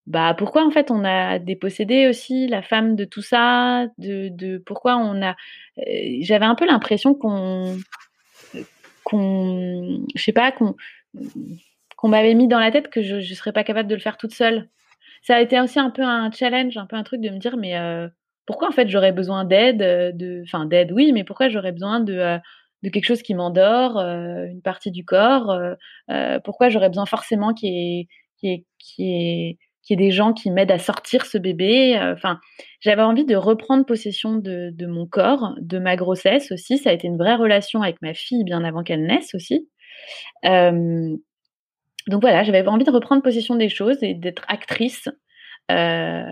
[0.06, 4.58] bah pourquoi en fait on a dépossédé aussi la femme de tout ça, de, de
[4.58, 5.36] pourquoi on a.
[5.78, 7.78] Euh, j'avais un peu l'impression qu'on,
[9.04, 10.76] qu'on, je sais pas, qu'on,
[11.96, 14.18] qu'on m'avait mis dans la tête que je, je serais pas capable de le faire
[14.18, 14.70] toute seule.
[15.22, 17.56] Ça a été aussi un peu un challenge, un peu un truc de me dire
[17.58, 18.10] mais euh,
[18.46, 22.00] pourquoi en fait j'aurais besoin d'aide, euh, de, enfin d'aide oui, mais pourquoi j'aurais besoin
[22.00, 22.40] de
[22.84, 25.58] de quelque chose qui m'endort, une partie du corps.
[26.44, 30.34] pourquoi j'aurais besoin forcément qui est qui est, qui est qu'il y ait des gens
[30.34, 31.98] qui m'aident à sortir ce bébé.
[31.98, 32.40] Euh, enfin,
[32.80, 36.78] j'avais envie de reprendre possession de, mon corps, de ma grossesse aussi.
[36.78, 39.68] Ça a été une vraie relation avec ma fille bien avant qu'elle naisse aussi.
[40.46, 41.16] Euh,
[42.08, 45.08] donc voilà, j'avais envie de reprendre possession des choses et d'être actrice
[45.72, 46.24] euh,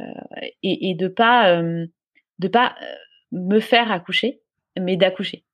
[0.63, 1.61] et, de pas
[2.41, 2.75] de pas
[3.31, 4.41] me faire accoucher,
[4.77, 5.45] mais d'accoucher.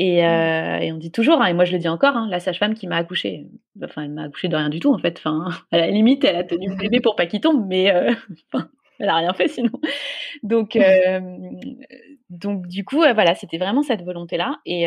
[0.00, 2.38] Et, euh, et, on dit toujours, hein, et moi je le dis encore, hein, la
[2.38, 3.48] sage-femme qui m'a accouché,
[3.82, 5.18] enfin elle m'a accouché de rien du tout en fait.
[5.18, 8.14] Enfin, à la limite, elle a tenu le bébé pour pas qu'il tombe, mais euh,
[9.00, 9.72] elle a rien fait sinon.
[10.42, 11.20] Donc, euh,
[12.30, 14.86] donc du coup, voilà, c'était vraiment cette volonté-là et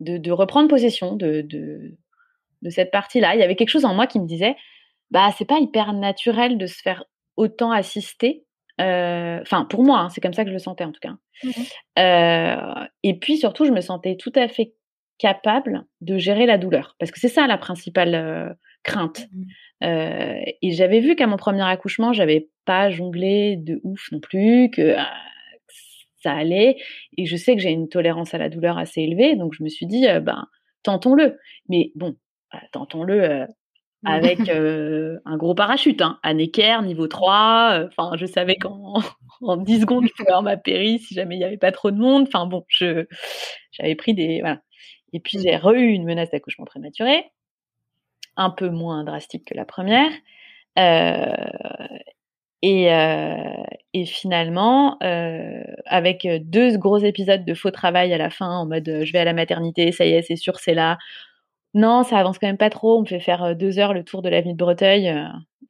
[0.00, 1.96] de, de, reprendre possession de, de,
[2.62, 3.34] de cette partie-là.
[3.34, 4.56] Il y avait quelque chose en moi qui me disait,
[5.12, 7.04] bah c'est pas hyper naturel de se faire
[7.36, 8.44] autant assister
[8.80, 11.14] Enfin, pour moi, hein, c'est comme ça que je le sentais en tout cas.
[11.44, 14.74] Mmh et puis surtout, je me sentais tout à fait
[15.18, 19.26] capable de gérer la douleur, parce que c'est ça la principale crainte.
[19.32, 19.42] Mmh
[20.62, 24.94] et j'avais vu qu'à mon premier accouchement, j'avais pas jonglé de ouf non plus, que
[26.22, 26.76] ça allait.
[27.16, 29.68] Et je sais que j'ai une tolérance à la douleur assez élevée, donc je me
[29.68, 30.46] suis dit, ben,
[30.82, 31.38] tentons-le.
[31.68, 32.16] Mais bon,
[32.72, 33.46] tentons-le
[34.04, 37.86] avec un gros parachute, hein, à Necker, niveau 3.
[37.88, 38.94] Enfin, je savais qu'en
[39.42, 41.90] en 10 secondes, je pouvais avoir ma péri si jamais il n'y avait pas trop
[41.90, 42.26] de monde.
[42.26, 44.42] Enfin bon, j'avais pris des.
[45.12, 47.24] Et puis j'ai re une menace d'accouchement prématuré,
[48.36, 50.10] un peu moins drastique que la première.
[52.62, 52.86] et,
[53.92, 54.98] et, finalement,
[55.86, 59.24] avec deux gros épisodes de faux travail à la fin, en mode je vais à
[59.24, 60.96] la maternité, ça y est, c'est sûr, c'est là,
[61.74, 62.98] non, ça avance quand même pas trop.
[62.98, 65.12] On me fait faire deux heures le tour de la ville de Breteuil.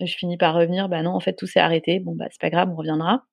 [0.01, 0.89] je finis par revenir.
[0.89, 2.01] Bah non, en fait, tout s'est arrêté.
[2.01, 3.25] Bon, bah, c'est pas grave, on reviendra.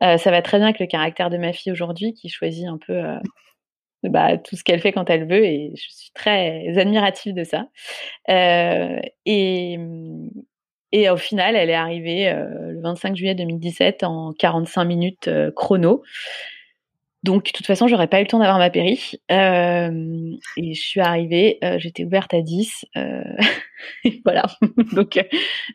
[0.00, 3.02] ça va très bien avec le caractère de ma fille aujourd'hui qui choisit un peu
[4.04, 7.66] bah, tout ce qu'elle fait quand elle veut et je suis très admirative de ça.
[9.78, 10.28] mmh,
[10.94, 16.02] et au final, elle est arrivée le 25 juillet 2017 en 45 minutes chrono.
[17.22, 19.12] Donc, de toute façon, j'aurais pas eu le temps d'avoir ma péri.
[19.30, 22.84] Euh, et je suis arrivée, euh, j'étais ouverte à 10.
[22.96, 23.22] Euh,
[24.24, 24.44] voilà.
[24.92, 25.18] donc,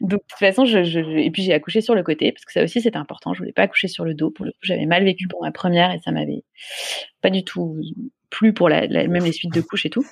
[0.02, 2.98] de toute façon, et puis j'ai accouché sur le côté, parce que ça aussi, c'était
[2.98, 3.34] important.
[3.34, 4.30] Je voulais pas accoucher sur le dos.
[4.30, 6.44] Pour le coup, j'avais mal vécu pour ma première et ça m'avait
[7.22, 7.80] pas du tout
[8.30, 10.06] plu pour la, même les suites de couches et tout.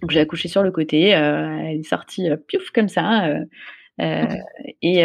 [0.00, 1.08] Donc, j'ai accouché sur le côté.
[1.08, 3.30] elle est sortie piouf comme ça.
[3.98, 5.04] et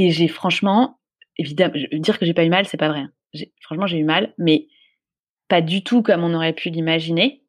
[0.00, 1.00] et j'ai franchement,
[1.38, 3.02] évidemment, dire que j'ai pas eu mal, c'est pas vrai.
[3.60, 4.68] Franchement, j'ai eu mal, mais
[5.48, 7.42] pas du tout comme on aurait pu l'imaginer.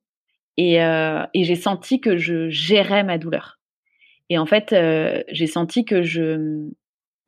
[0.58, 3.60] Et, euh, j'ai senti que je gérais ma douleur.
[4.30, 6.70] Et en fait, euh, j'ai senti que je,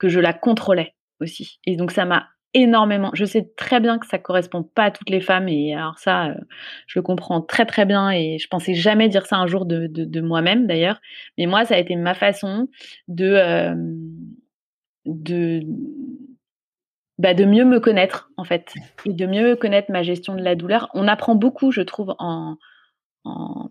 [0.01, 1.59] la contrôlais aussi.
[1.65, 3.11] Et donc, ça m'a énormément.
[3.13, 5.47] Je sais très bien que ça correspond pas à toutes les femmes.
[5.47, 6.35] Et alors, ça, euh,
[6.87, 8.11] je le comprends très, très bien.
[8.11, 10.99] Et je pensais jamais dire ça un jour de, moi-même, d'ailleurs.
[11.37, 12.67] Mais moi, ça a été ma façon
[13.07, 13.81] de
[17.21, 18.73] bah, de mieux me connaître en fait
[19.05, 20.89] et de mieux connaître ma gestion de la douleur.
[20.95, 22.57] On apprend beaucoup, je trouve, en,
[23.23, 23.69] en,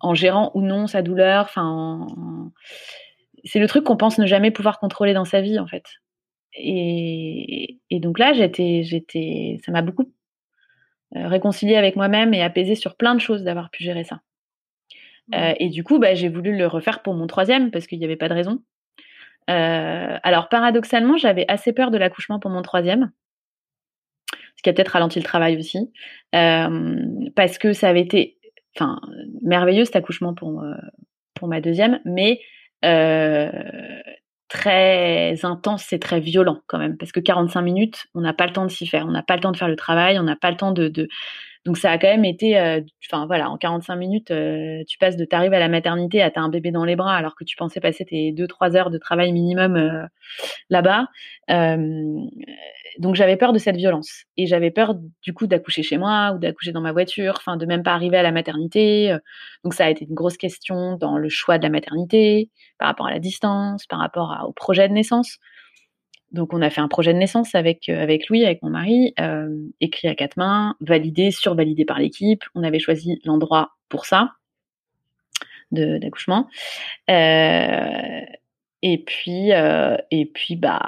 [0.00, 1.44] en gérant ou non sa douleur.
[1.44, 2.06] Enfin,
[3.44, 5.84] c'est le truc qu'on pense ne jamais pouvoir contrôler dans sa vie en fait.
[6.54, 10.12] Et, et donc là, j'étais, j'étais, ça m'a beaucoup
[11.14, 14.22] euh, réconcilié avec moi-même et apaisé sur plein de choses d'avoir pu gérer ça.
[15.32, 18.04] Euh, et du coup, bah, j'ai voulu le refaire pour mon troisième parce qu'il n'y
[18.04, 18.58] avait pas de raison.
[19.48, 23.10] Euh, alors paradoxalement, j'avais assez peur de l'accouchement pour mon troisième,
[24.56, 25.92] ce qui a peut-être ralenti le travail aussi,
[26.34, 26.96] euh,
[27.34, 28.38] parce que ça avait été,
[28.76, 29.00] enfin,
[29.42, 30.74] merveilleux cet accouchement pour euh,
[31.34, 32.40] pour ma deuxième, mais
[34.48, 38.52] très intense et très violent quand même, parce que 45 minutes, on n'a pas le
[38.52, 40.36] temps de s'y faire, on n'a pas le temps de faire le travail, on n'a
[40.36, 41.08] pas le temps de, de,
[41.66, 45.16] donc ça a quand même été, euh, enfin voilà, en 45 minutes, euh, tu passes
[45.16, 47.54] de t'arrives à la maternité à t'as un bébé dans les bras alors que tu
[47.56, 50.06] pensais passer tes 2-3 heures de travail minimum euh,
[50.70, 51.08] là-bas.
[52.98, 56.38] donc j'avais peur de cette violence et j'avais peur du coup d'accoucher chez moi ou
[56.38, 59.14] d'accoucher dans ma voiture, enfin de même pas arriver à la maternité.
[59.64, 63.06] donc ça a été une grosse question dans le choix de la maternité, par rapport
[63.06, 65.38] à la distance, par rapport au projet de naissance.
[66.32, 69.48] Donc on a fait un projet de naissance avec euh, Louis, avec mon mari, euh,
[69.80, 72.44] écrit à quatre mains, validé, survalidé par l'équipe.
[72.54, 74.32] On avait choisi l'endroit pour ça
[75.72, 76.48] d'accouchement.
[77.08, 78.20] Euh,
[78.82, 80.80] et puis et puis bah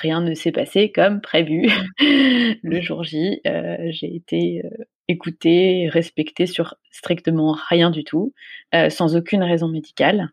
[0.00, 1.68] rien ne s'est passé comme prévu.
[1.98, 4.62] Le jour J, j'ai été
[5.08, 8.32] écoutée, respectée sur strictement rien du tout,
[8.88, 10.30] sans aucune raison médicale.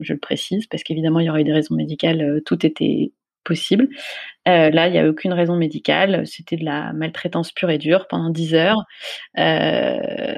[0.00, 3.12] Je le précise, parce qu'évidemment, il y aurait eu des raisons médicales, euh, tout était
[3.44, 3.88] possible.
[4.48, 8.08] Euh, là, il n'y a aucune raison médicale, c'était de la maltraitance pure et dure
[8.08, 8.84] pendant 10 heures
[9.38, 10.34] euh,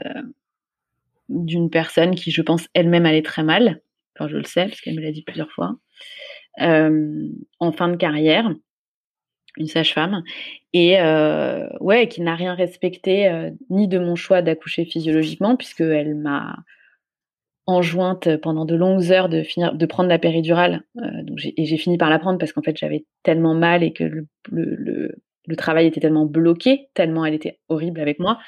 [1.29, 3.81] d'une personne qui, je pense, elle-même allait très mal.
[4.15, 5.77] Enfin, je le sais, parce qu'elle me l'a dit plusieurs fois.
[6.59, 8.53] en fin de carrière,
[9.57, 10.23] une sage-femme,
[10.73, 10.99] et
[11.81, 16.57] ouais, qui n'a rien respecté ni de mon choix d'accoucher physiologiquement, puisqu'elle m'a
[17.69, 21.77] enjointe pendant de longues heures de finir de prendre la péridurale euh, donc et j'ai
[21.77, 24.05] fini par la prendre parce qu'en fait j'avais tellement mal et que
[24.51, 28.39] le, travail était tellement bloqué, tellement elle était horrible avec moi,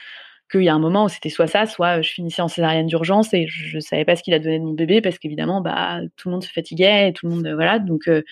[0.50, 3.34] qu'il y a un moment où c'était soit ça, soit je finissais en césarienne d'urgence
[3.34, 6.28] et je, ne savais pas ce qu'il advenait de mon bébé parce qu'évidemment, bah, tout
[6.28, 7.78] le monde se fatiguait et tout le monde, voilà.
[7.78, 8.22] Donc, euh,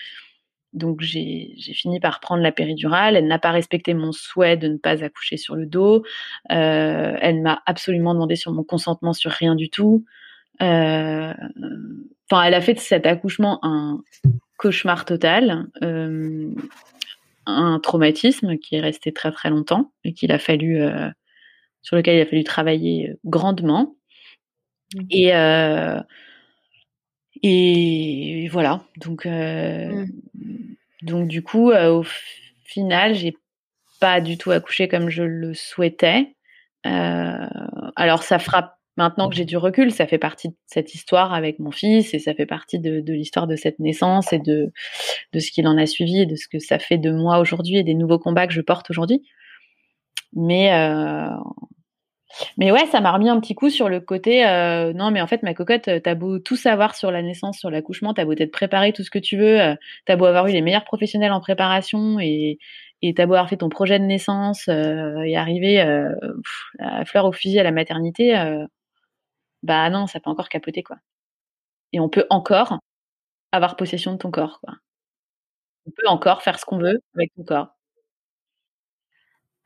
[0.73, 3.15] donc j'ai fini par prendre la péridurale.
[3.15, 6.03] Elle n'a pas respecté mon souhait de ne pas accoucher sur le dos.
[6.51, 10.05] Euh, elle m'a absolument demandé sur mon consentement sur rien du tout.
[10.61, 11.33] Euh,
[12.29, 14.01] enfin, elle a fait de cet accouchement un
[14.57, 15.67] cauchemar total,
[17.45, 20.81] un traumatisme qui est resté très très longtemps et qu'il a fallu
[21.81, 23.95] sur lequel il a fallu travailler grandement.
[24.95, 25.01] Mmh.
[25.11, 26.01] Et, euh,
[27.41, 28.83] et voilà.
[28.97, 30.75] Donc, euh, mmh.
[31.03, 32.05] donc du coup, euh, au
[32.65, 33.35] final, j'ai
[33.99, 36.35] pas du tout accouché comme je le souhaitais.
[36.83, 41.57] alors, ça fera maintenant que j'ai du recul, ça fait partie de cette histoire avec
[41.57, 44.73] mon fils et ça fait partie de, l'histoire de cette naissance et de,
[45.31, 47.77] de ce qu'il en a suivi et de ce que ça fait de moi aujourd'hui
[47.77, 49.23] et des nouveaux combats que je porte aujourd'hui.
[50.33, 51.29] Mais euh,
[52.57, 55.27] mais ouais, ça m'a remis un petit coup sur le côté euh, non, mais en
[55.27, 58.35] fait, ma cocotte, euh, t'as beau tout savoir sur la naissance, sur l'accouchement, t'as beau
[58.35, 59.59] t'être préparé tout ce que tu veux,
[60.05, 62.59] t'as beau avoir eu les meilleurs professionnels en préparation et
[63.01, 65.79] et t'as beau avoir fait ton projet de naissance et arriver
[66.79, 68.35] à fleur au fusil à la maternité,
[69.63, 70.97] bah non, ça peut encore capoter quoi.
[71.93, 72.79] Et on peut encore
[73.53, 74.75] avoir possession de ton corps quoi.
[75.85, 77.75] On peut encore faire ce qu'on veut avec ton corps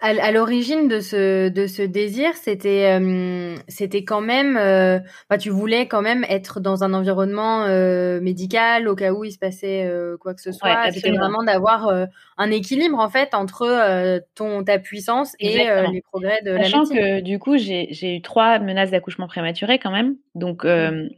[0.04, 5.00] à, l'origine de ce de ce désir, c'était euh, c'était quand même, euh,
[5.30, 9.32] bah, tu voulais quand même être dans un environnement euh, médical au cas où il
[9.32, 9.90] se passait
[10.20, 10.92] quoi que ce soit.
[10.92, 11.90] c'était vraiment d'avoir
[12.38, 16.84] un équilibre en fait entre ton ta puissance et les progrès de la médecine.
[16.90, 21.10] que du coup j'ai eu trois menaces d'accouchement prématuré quand même, donc mmh.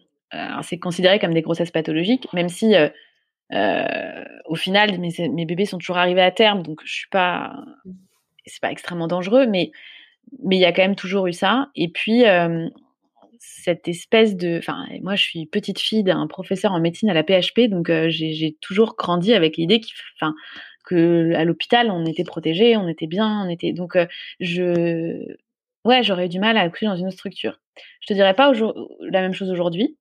[0.61, 2.75] c'est considéré comme des grossesses pathologiques, même si
[3.51, 7.51] au final mes, mes bébés sont toujours arrivés à terme, donc je suis pas
[7.85, 7.91] mmh
[8.45, 9.71] c'est pas extrêmement dangereux, mais
[10.43, 11.69] mais il y a quand même toujours eu ça.
[11.75, 12.67] Et puis euh,
[13.39, 17.23] cette espèce de, enfin, moi je suis petite fille d'un professeur en médecine à la
[17.23, 19.95] PHP, donc euh, j'ai toujours grandi avec l'idée qu'il,
[20.85, 24.07] que à l'hôpital on était protégé, on était bien, on était, donc euh,
[24.39, 25.35] je,
[25.85, 27.59] ouais, j'aurais eu du mal à accoucher dans une autre structure.
[28.01, 29.97] Je te dirais pas la même chose aujourd'hui.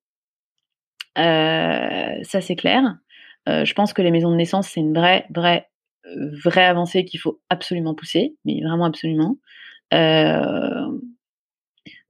[1.17, 2.83] ça c'est clair.
[3.47, 5.69] je pense que les maisons de naissance c'est une vraie, vraie
[6.45, 9.39] vraie avancée qu'il faut absolument pousser, mais vraiment absolument.
[9.93, 10.99] Euh,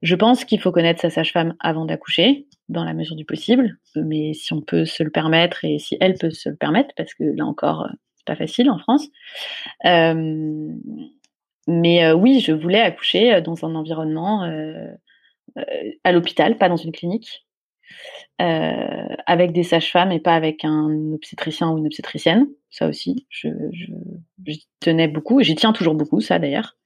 [0.02, 4.34] je pense qu'il faut connaître sa sage-femme avant d'accoucher, dans la mesure du possible, mais
[4.34, 7.24] si on peut se le permettre et si elle peut se le permettre, parce que
[7.24, 9.06] là encore, c'est pas facile en France.
[9.86, 10.68] Euh,
[11.66, 14.42] mais euh, oui, je voulais accoucher dans un environnement
[16.04, 17.43] à l'hôpital, pas dans une clinique,
[18.38, 22.48] avec des sages-femmes et pas avec un obstétricien ou une obstétricienne.
[22.70, 23.48] Ça aussi, je,
[24.44, 26.76] j'y tenais beaucoup, et j'y tiens toujours beaucoup, ça d'ailleurs.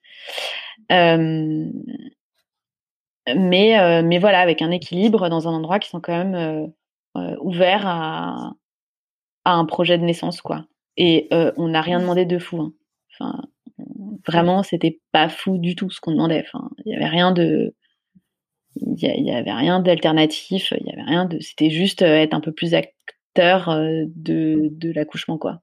[0.93, 1.65] Euh,
[3.35, 6.73] mais, euh, mais voilà, avec un équilibre dans un endroit qui sont quand même
[7.17, 8.53] euh, ouverts à,
[9.45, 10.67] à un projet de naissance, quoi.
[10.97, 12.61] Et on n'a rien demandé de fou.
[12.61, 12.73] Hein.
[13.13, 13.43] Enfin,
[14.27, 16.45] vraiment, c'était pas fou du tout ce qu'on demandait.
[16.45, 17.75] Enfin, il y avait rien de,
[18.81, 20.73] il y, avait rien d'alternatif.
[20.81, 25.61] Il y avait rien c'était juste être un peu plus acteur de, de l'accouchement, quoi.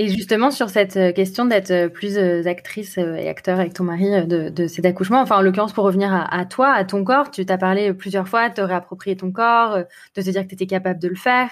[0.00, 3.82] Et justement, sur cette euh, question d'être euh, plus euh, actrice et acteur avec ton
[3.82, 7.44] mari de, cet accouchement, enfin, en l'occurrence, pour revenir à, toi, à ton corps, tu
[7.44, 10.68] t'as parlé plusieurs fois de te réapproprier ton corps, de te dire que tu étais
[10.68, 11.50] capable de le faire.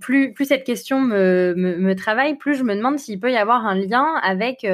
[0.00, 3.76] plus, plus cette question me, travaille, plus je me demande s'il peut y avoir un
[3.76, 4.66] lien avec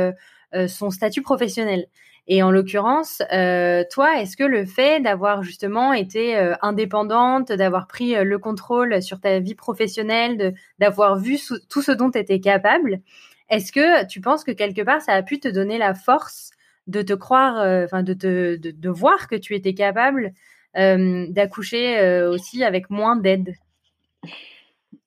[0.66, 1.86] son statut professionnel.
[2.28, 7.88] Et en l'occurrence, euh, toi, est-ce que le fait d'avoir justement été euh, indépendante, d'avoir
[7.88, 12.38] pris euh, le contrôle sur ta vie professionnelle, d'avoir vu tout ce dont tu étais
[12.38, 13.00] capable,
[13.48, 16.52] est-ce que tu penses que quelque part ça a pu te donner la force
[16.86, 20.32] de te croire, enfin de te de, voir que tu étais capable
[20.74, 23.54] d'accoucher aussi avec moins d'aide?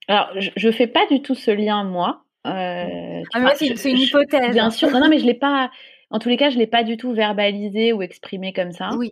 [0.08, 2.24] Alors, je, ne fais pas du tout ce lien moi.
[2.44, 4.52] ah, c'est une hypothèse.
[4.52, 4.92] Bien sûr.
[4.92, 5.72] Non, non, mais je l'ai pas
[6.12, 8.92] en tous les cas, je ne l'ai pas du tout verbalisé ou exprimé comme ça.
[8.98, 9.12] Oui.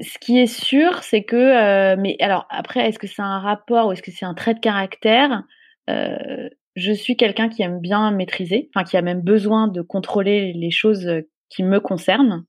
[0.00, 3.92] ce qui est sûr, c'est que, mais alors après, est-ce que c'est un rapport ou
[3.92, 5.42] est-ce que c'est un trait de caractère?
[5.86, 10.70] Je suis quelqu'un qui aime bien maîtriser, enfin qui a même besoin de contrôler les
[10.70, 11.10] choses
[11.48, 12.44] qui me concernent.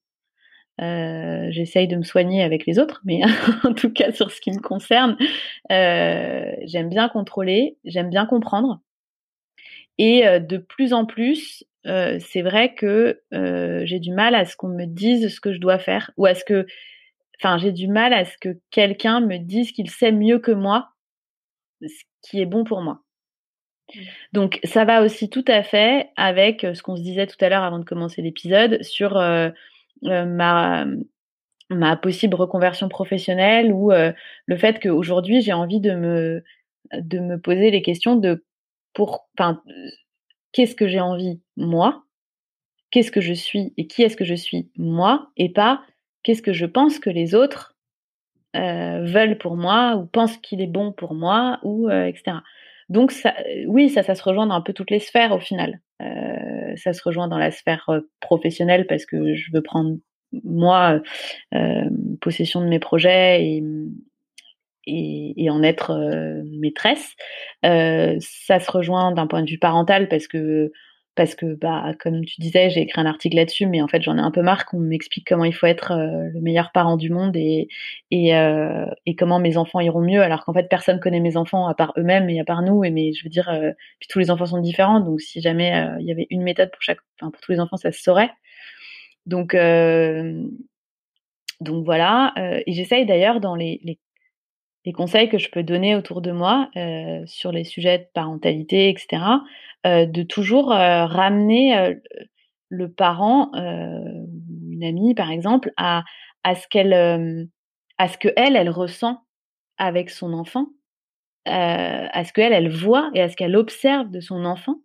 [0.79, 3.21] J'essaye de me soigner avec les autres, mais
[3.63, 5.17] en tout cas sur ce qui me concerne,
[5.69, 8.81] j'aime bien contrôler, j'aime bien comprendre.
[9.99, 14.85] Et de plus en plus, c'est vrai que j'ai du mal à ce qu'on me
[14.85, 16.65] dise ce que je dois faire ou à ce que,
[17.39, 20.89] enfin, j'ai du mal à ce que quelqu'un me dise qu'il sait mieux que moi
[21.81, 23.01] ce qui est bon pour moi.
[23.93, 23.99] Mmh.
[24.33, 27.63] Donc ça va aussi tout à fait avec ce qu'on se disait tout à l'heure
[27.63, 29.15] avant de commencer l'épisode sur
[30.01, 30.85] ma,
[31.69, 36.43] ma possible reconversion professionnelle ou le fait qu'aujourd'hui j'ai envie de me,
[36.93, 38.45] de me poser les questions de
[38.93, 39.29] pour,
[40.51, 42.03] qu'est-ce que j'ai envie moi,
[42.91, 45.31] qu'est-ce que je suis et qui est-ce que je suis moi?
[45.37, 45.81] Et pas
[46.23, 47.75] qu'est-ce que je pense que les autres
[48.53, 52.37] veulent pour moi ou pensent qu'il est bon pour moi ou etc.
[52.89, 53.35] Donc ça,
[53.67, 55.79] oui, ça, ça se rejoint dans un peu toutes les sphères au final.
[56.75, 59.97] ça se rejoint dans la sphère professionnelle parce que je veux prendre
[60.43, 60.99] moi
[62.21, 63.63] possession de mes projets et,
[64.89, 65.93] et, en être
[66.59, 67.15] maîtresse.
[67.63, 70.71] ça se rejoint d'un point de vue parental parce que
[71.19, 74.17] parce que, bah, comme tu disais, j'ai écrit un article là-dessus, mais en fait, j'en
[74.17, 77.09] ai un peu marre qu'on m'explique comment il faut être euh, le meilleur parent du
[77.09, 77.67] monde et,
[78.09, 81.67] et, euh, et comment mes enfants iront mieux, alors qu'en fait, personne connaît mes enfants
[81.67, 82.85] à part eux-mêmes et à part nous.
[82.85, 85.89] Et mais je veux dire, euh, puis tous les enfants sont différents, donc si jamais
[85.99, 88.31] il y avait une méthode pour chaque, enfin, pour tous les enfants, ça se saurait.
[89.25, 89.57] Donc,
[91.59, 92.33] donc voilà.
[92.65, 93.99] et j'essaye d'ailleurs dans les
[94.89, 98.89] les conseils que je peux donner autour de moi euh, sur les sujets de parentalité,
[98.89, 99.21] etc.,
[99.85, 101.93] euh, de toujours euh, ramener
[102.69, 106.03] le parent, une amie par exemple, à,
[106.43, 107.47] à ce qu'elle,
[107.99, 109.21] à ce que elle, elle ressent
[109.77, 110.69] avec son enfant,
[111.45, 114.77] à ce qu'elle, elle voit et à ce qu'elle observe de son enfant,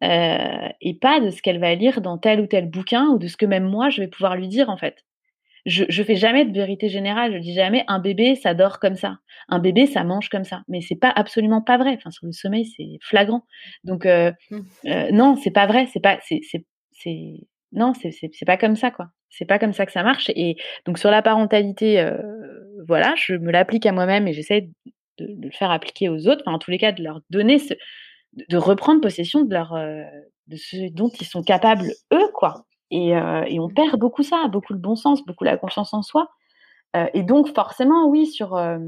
[0.00, 3.36] et pas de ce qu'elle va lire dans tel ou tel bouquin ou de ce
[3.36, 5.04] que même moi je vais pouvoir lui dire en fait
[5.66, 7.34] je, je fais jamais de vérité générale.
[7.34, 10.62] Je dis jamais un bébé ça dort comme ça, un bébé ça mange comme ça.
[10.68, 11.94] Mais c'est pas absolument pas vrai.
[11.96, 13.44] Enfin sur le sommeil c'est flagrant.
[13.84, 14.60] Donc euh, mmh.
[14.86, 15.86] euh, non c'est pas vrai.
[15.92, 17.34] C'est pas c'est c'est c'est
[17.72, 19.08] non c'est c'est pas comme ça quoi.
[19.30, 20.30] C'est pas comme ça que ça marche.
[20.34, 20.56] Et
[20.86, 22.18] donc sur la parentalité euh,
[22.86, 24.62] voilà je me l'applique à moi-même et j'essaie
[25.18, 26.42] de, de, le faire appliquer aux autres.
[26.46, 27.74] Enfin, en tous les cas de leur donner ce,
[28.34, 30.02] de reprendre possession de leur euh,
[30.48, 34.72] de ce dont ils sont capables eux quoi euh, et, on perd beaucoup ça, beaucoup
[34.72, 36.30] le bon sens, beaucoup la confiance en soi.
[36.96, 38.78] Euh, et donc, forcément, oui, sur euh,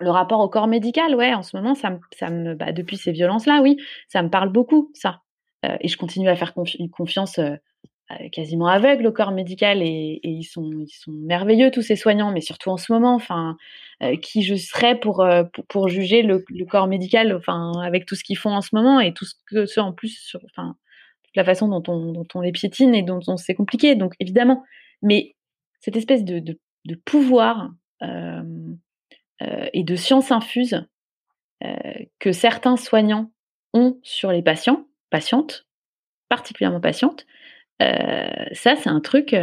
[0.00, 3.12] le rapport au corps médical, ouais, en ce moment, ça ça me bah, depuis ces
[3.12, 3.76] violences-là, oui,
[4.08, 5.22] ça me parle beaucoup, ça.
[5.80, 7.40] et je continue à faire une confiance
[8.30, 12.40] quasiment aveugle au corps médical et, ils, sont, ils sont merveilleux, tous ces soignants, mais
[12.40, 13.56] surtout en ce moment, enfin,
[14.22, 15.26] qui je serais pour,
[15.68, 19.12] pour, juger le, corps médical, enfin, avec tout ce qu'ils font en ce moment et
[19.14, 20.76] tout ce que ce en plus, enfin,
[21.36, 24.64] la façon dont on, les piétine et dont on c'est compliqué, donc évidemment.
[25.02, 25.36] Mais
[25.80, 26.58] cette espèce de,
[27.04, 27.70] pouvoir
[28.02, 28.42] euh,
[29.42, 30.86] euh, et de science infuse
[31.64, 31.74] euh,
[32.18, 33.30] que certains soignants
[33.74, 35.66] ont sur les patients, patientes,
[36.28, 37.26] particulièrement patientes,
[37.78, 39.36] ça c'est un truc,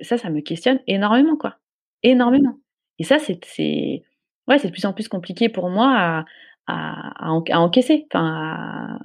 [0.00, 1.58] ça ça me questionne énormément quoi,
[2.02, 2.58] énormément.
[2.98, 4.02] Et ça c'est c'est
[4.48, 6.24] de plus en plus compliqué pour moi à,
[6.66, 8.98] à, à, encaisser, enfin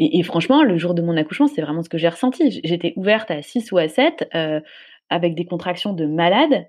[0.00, 2.60] et, franchement, le jour de mon accouchement, c'est vraiment ce que j'ai ressenti.
[2.62, 4.60] J'étais ouverte à 6 ou à 7, euh,
[5.10, 6.68] avec des contractions de malade.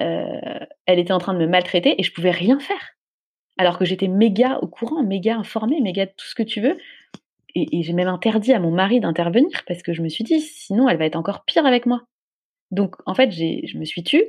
[0.00, 2.96] Euh, elle était en train de me maltraiter et je pouvais rien faire.
[3.58, 6.78] Alors que j'étais méga au courant, méga informée, méga tout ce que tu veux.
[7.56, 10.88] Et, j'ai même interdit à mon mari d'intervenir parce que je me suis dit, sinon
[10.88, 12.04] elle va être encore pire avec moi.
[12.70, 14.24] Donc en fait, je me suis tue,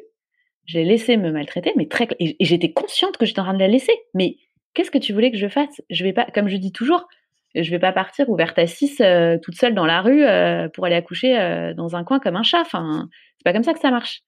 [0.66, 3.68] j'ai laissé me maltraiter, mais très et, j'étais consciente que j'étais en train de la
[3.68, 3.94] laisser.
[4.16, 4.38] Mais
[4.74, 5.82] qu'est-ce que tu voulais que je fasse?
[5.92, 7.08] Je vais pas, comme je dis toujours,
[7.56, 10.86] je vais pas partir ouverte à 6 euh, toute seule dans la rue euh, pour
[10.86, 12.62] aller accoucher euh, dans un coin comme un chat.
[12.62, 14.22] Enfin, c'est pas comme ça que ça marche.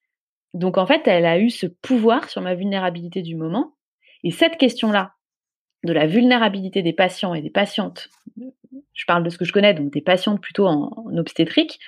[0.52, 3.74] Donc en fait, elle a eu ce pouvoir sur ma vulnérabilité du moment.
[4.22, 5.12] Et cette question-là,
[5.84, 8.08] de la vulnérabilité des patients et des patientes,
[8.94, 11.78] je parle de ce que je connais, donc des patientes plutôt en, obstétrique,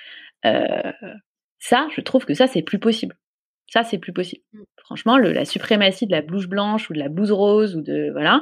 [1.59, 3.15] ça, je trouve que ça, c'est plus possible.
[3.67, 4.43] Ça, c'est plus possible.
[4.53, 4.63] Mmh.
[4.77, 8.09] Franchement, le, la suprématie de la blouse blanche ou de la blouse rose ou de
[8.11, 8.41] voilà,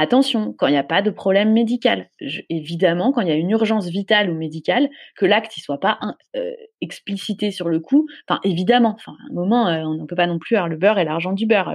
[0.00, 2.08] Attention, quand il n'y a pas de problème médical,
[2.48, 5.98] évidemment, quand il y a une urgence vitale ou médicale, que l'acte ne soit pas
[6.36, 8.06] euh, explicité sur le coup.
[8.28, 11.00] Enfin, évidemment, à un moment, euh, on ne peut pas non plus avoir le beurre
[11.00, 11.74] et l'argent du beurre.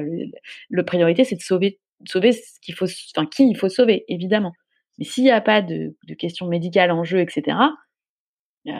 [0.69, 2.74] Le, priorité, c'est de sauver, sauver ce qui
[3.39, 4.53] il faut sauver, évidemment.
[4.99, 7.57] Mais s'il n'y a pas de, questions médicales en jeu, etc.
[8.67, 8.71] Euh,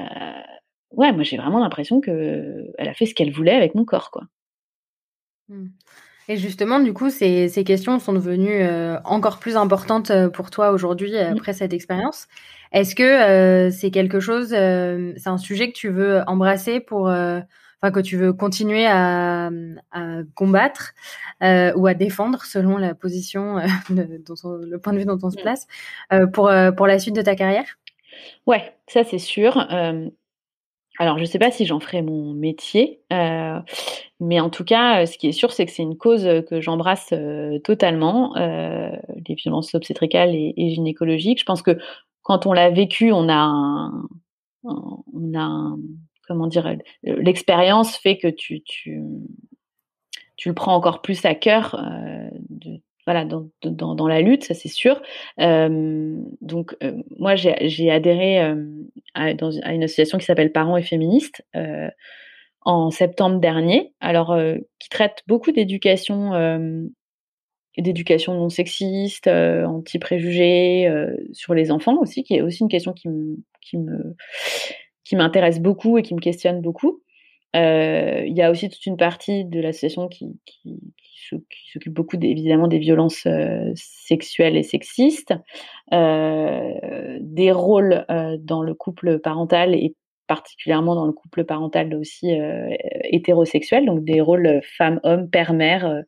[0.92, 4.10] ouais, moi j'ai vraiment l'impression que elle a fait ce qu'elle voulait avec mon corps.
[5.50, 5.68] Mmh.
[6.30, 10.52] Et justement, du coup, ces, ces questions sont devenues euh, encore plus importantes euh, pour
[10.52, 11.38] toi aujourd'hui euh, mmh.
[11.38, 12.28] après cette expérience.
[12.72, 18.00] Est-ce que c'est quelque chose, c'est un sujet que tu veux embrasser pour, enfin que
[18.00, 19.52] tu veux continuer à,
[19.92, 20.96] à combattre
[21.40, 23.58] ou à défendre selon la position,
[23.92, 25.42] de, dont le point de vue dont on se mmh.
[25.44, 25.68] place,
[26.34, 27.78] pour pour la suite de ta carrière?
[28.48, 29.68] Ouais, ça c'est sûr.
[31.00, 33.60] Alors, je ne sais pas si j'en ferai mon métier, euh,
[34.20, 37.14] mais en tout cas, ce qui est sûr, c'est que c'est une cause que j'embrasse
[37.64, 41.40] totalement, les violences obstétricales et, gynécologiques.
[41.40, 41.80] Je pense que
[42.22, 43.34] quand on l'a vécu, on a
[44.66, 45.78] un,
[46.28, 49.02] comment dire, l'expérience fait que tu, tu,
[50.36, 51.76] tu le prends encore plus à cœur
[53.06, 55.02] voilà, dans, dans, dans, la lutte, ça c'est sûr.
[55.40, 58.66] Euh, donc, euh, moi, j'ai adhéré euh,
[59.14, 61.46] à, une association qui s'appelle Parents et Féministes
[62.66, 64.38] en septembre dernier, alors
[64.80, 66.90] qui traite beaucoup d'éducation,
[67.78, 70.90] d'éducation non sexiste, anti-préjugés
[71.34, 73.78] sur les enfants aussi, qui est aussi une question qui me, qui
[75.04, 77.02] qui m'intéresse beaucoup et qui me questionne beaucoup.
[77.54, 80.40] Il y a aussi toute une partie de l'association qui,
[81.30, 85.34] qui s'occupe beaucoup évidemment des violences euh, sexuelles et sexistes,
[85.94, 89.96] euh, des rôles euh, dans le couple parental et
[90.28, 92.32] particulièrement dans le couple parental aussi
[93.04, 96.02] hétérosexuel, donc des rôles femme-homme, père-mère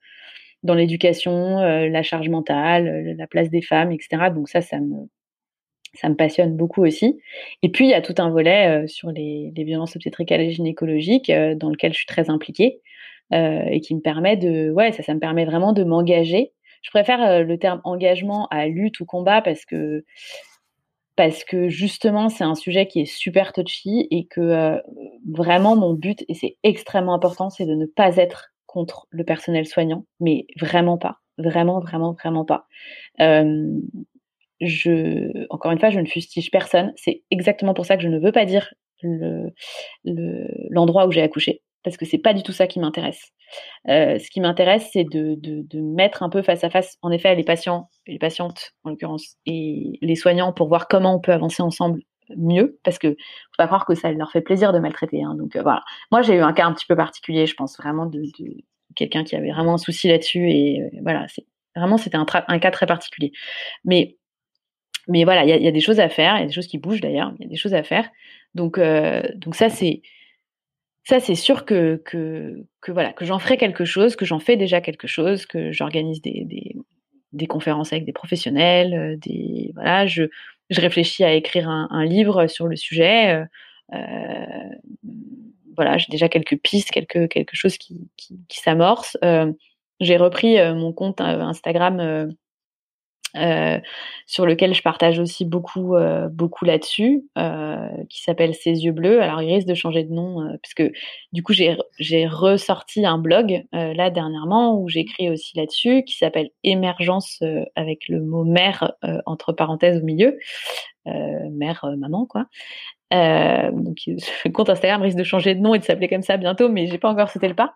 [0.64, 4.30] dans l'éducation, la charge mentale, la place des femmes, etc.
[4.34, 5.10] Donc ça, ça me,
[5.96, 7.20] ça me passionne beaucoup aussi.
[7.62, 11.30] Et puis, il y a tout un volet sur les, les, violences obstétricales et gynécologiques
[11.58, 12.80] dans lequel je suis très impliquée.
[13.34, 16.54] Euh, et qui me permet de, ouais, ça, ça me permet vraiment de m'engager.
[16.84, 20.06] Je préfère euh, le terme engagement à lutte ou combat parce que
[21.16, 24.78] parce que justement c'est un sujet qui est super touchy et que euh,
[25.28, 29.66] vraiment mon but et c'est extrêmement important c'est de ne pas être contre le personnel
[29.66, 32.68] soignant mais vraiment pas vraiment vraiment vraiment pas.
[34.62, 36.94] Je encore une fois je ne fustige personne.
[36.96, 39.52] C'est exactement pour ça que je ne veux pas dire le
[40.70, 43.32] l'endroit où j'ai accouché parce que c'est pas du tout ça qui m'intéresse.
[43.88, 47.34] Euh, ce qui m'intéresse, c'est de, de, mettre un peu face à face, en effet,
[47.36, 51.62] les patients, les patientes en l'occurrence, et les soignants pour voir comment on peut avancer
[51.62, 52.02] ensemble
[52.36, 55.24] mieux, parce que faut pas croire que ça leur fait plaisir de maltraiter.
[55.24, 55.84] Hein, donc euh, voilà.
[56.12, 58.24] Moi, j'ai eu un cas un petit peu particulier, je pense vraiment de,
[58.96, 62.60] quelqu'un qui avait vraiment un souci là-dessus, et euh, voilà, c'est vraiment c'était un, un,
[62.60, 63.32] cas très particulier.
[63.84, 64.18] Mais
[65.08, 66.66] mais voilà, il y, y, a des choses à faire, il y a des choses
[66.66, 68.10] qui bougent d'ailleurs, il y a des choses à faire.
[68.56, 68.80] Donc
[69.36, 70.02] donc ça c'est
[71.08, 72.02] ça c'est sûr que,
[72.88, 77.48] voilà que j'en ferai quelque chose, que j'en fais déjà quelque chose, que j'organise des,
[77.48, 80.24] conférences avec des professionnels, euh, des voilà, je,
[80.70, 83.36] je réfléchis à écrire un, livre sur le sujet.
[83.36, 83.46] Euh,
[83.94, 84.46] euh
[85.78, 89.18] voilà, j'ai déjà quelques pistes, quelque quelque chose qui, qui, s'amorce.
[90.00, 92.34] J'ai repris mon compte Instagram
[93.36, 93.80] euh,
[94.26, 99.22] sur lequel je partage aussi beaucoup, euh, beaucoup là-dessus, euh, qui s'appelle Ses yeux bleus.
[99.22, 100.92] Alors, il risque de changer de nom, parce que
[101.34, 107.44] du coup, j'ai ressorti un blog là dernièrement où j'écris aussi là-dessus, qui s'appelle Émergence
[107.76, 108.94] avec le mot mère
[109.26, 110.38] entre parenthèses au milieu.
[111.06, 112.46] mère, maman, quoi.
[113.12, 116.70] donc, le compte Instagram risque de changer de nom et de s'appeler comme ça bientôt,
[116.70, 117.76] mais j'ai pas encore sauté le pas.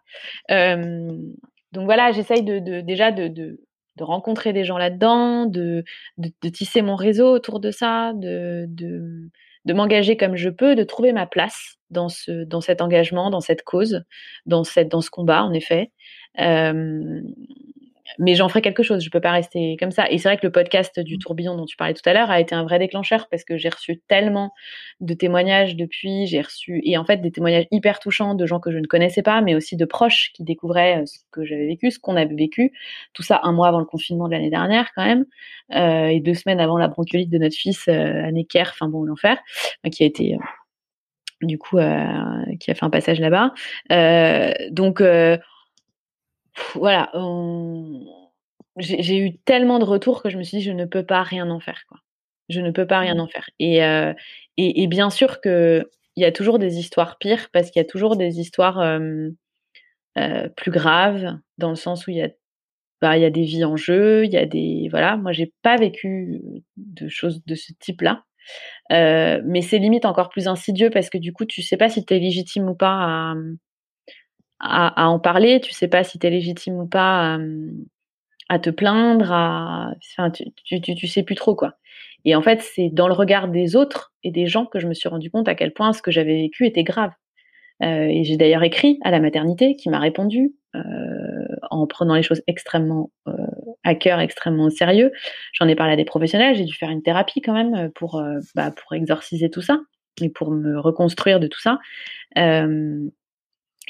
[0.50, 3.60] donc voilà, j'essaye de, déjà de
[4.00, 5.84] de rencontrer des gens là-dedans, de,
[6.18, 9.30] de, tisser mon réseau autour de ça, de, de,
[9.66, 13.42] de m'engager comme je peux, de trouver ma place dans, ce, dans cet engagement, dans
[13.42, 14.04] cette cause,
[14.46, 15.92] dans, cette, dans ce combat, en effet.
[18.20, 19.04] Mais j'en ferai quelque chose.
[19.04, 20.10] Je peux pas rester comme ça.
[20.12, 21.20] Et c'est vrai que le podcast du mmh.
[21.20, 23.70] tourbillon dont tu parlais tout à l'heure a été un vrai déclencheur parce que j'ai
[23.70, 24.54] reçu tellement
[25.00, 26.28] de témoignages depuis.
[26.28, 29.22] J'ai reçu et en fait des témoignages hyper touchants de gens que je ne connaissais
[29.24, 32.36] pas, mais aussi de proches qui découvraient euh, ce que j'avais vécu, ce qu'on avait
[32.36, 32.74] vécu.
[33.14, 35.26] Tout ça un mois avant le confinement de l'année dernière quand même,
[35.74, 38.66] euh, et deux semaines avant la bronchiolite de notre fils euh, à Necker.
[38.68, 39.38] Enfin bon, l'enfer,
[39.92, 40.38] qui a été euh,
[41.42, 41.78] du coup
[42.60, 43.54] qui a fait un passage là-bas.
[44.72, 45.02] donc
[46.76, 47.12] voilà,
[48.78, 51.50] j'ai eu tellement de retours que je me suis dit, je ne peux pas rien
[51.50, 51.84] en faire.
[51.88, 52.00] Quoi.
[52.50, 53.20] Je ne peux pas rien mmh.
[53.20, 53.50] en faire.
[53.60, 54.14] Et, euh,
[54.58, 58.16] et, bien sûr qu'il y a toujours des histoires pires parce qu'il y a toujours
[58.16, 59.30] des histoires euh,
[60.56, 62.30] plus graves dans le sens où il y a
[63.02, 65.16] bah, il y a des vies en jeu, il y a des voilà.
[65.16, 66.42] Moi, j'ai pas vécu
[66.76, 68.26] de choses de ce type-là,
[68.92, 72.06] euh, mais c'est limite encore plus insidieux parce que du coup, tu sais pas si
[72.06, 73.36] tu es légitime ou pas à,
[74.60, 77.38] à, en parler, tu sais pas si tu es légitime ou pas
[78.50, 81.76] à, te plaindre, enfin, tu, tu, tu, sais plus trop quoi.
[82.26, 84.94] Et en fait, c'est dans le regard des autres et des gens que je me
[84.94, 87.12] suis rendu compte à quel point ce que j'avais vécu était grave.
[87.82, 90.82] Euh, et j'ai d'ailleurs écrit à la maternité qui m'a répondu euh,
[91.72, 93.32] en prenant les choses extrêmement euh,
[93.84, 95.12] à cœur, extrêmement au sérieux.
[95.54, 98.22] J'en ai parlé à des professionnels, j'ai dû faire une thérapie quand même pour,
[98.56, 99.80] bah, pour exorciser tout ça
[100.22, 101.80] et pour me reconstruire de tout ça.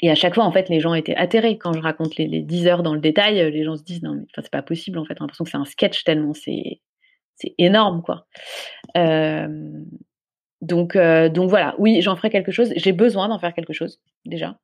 [0.00, 1.58] Et à chaque fois, en fait, les gens étaient atterrés.
[1.58, 4.02] Quand je raconte les, les 10 heures dans le détail, euh, les gens se disent
[4.02, 5.14] non, mais c'est pas possible, en fait.
[5.14, 6.80] J'ai l'impression que c'est un sketch tellement c'est,
[7.58, 8.26] énorme, quoi.
[8.96, 9.48] Euh,
[10.60, 12.70] donc, donc voilà, oui, j'en ferai quelque chose.
[12.76, 14.58] J'ai besoin d'en faire quelque chose déjà.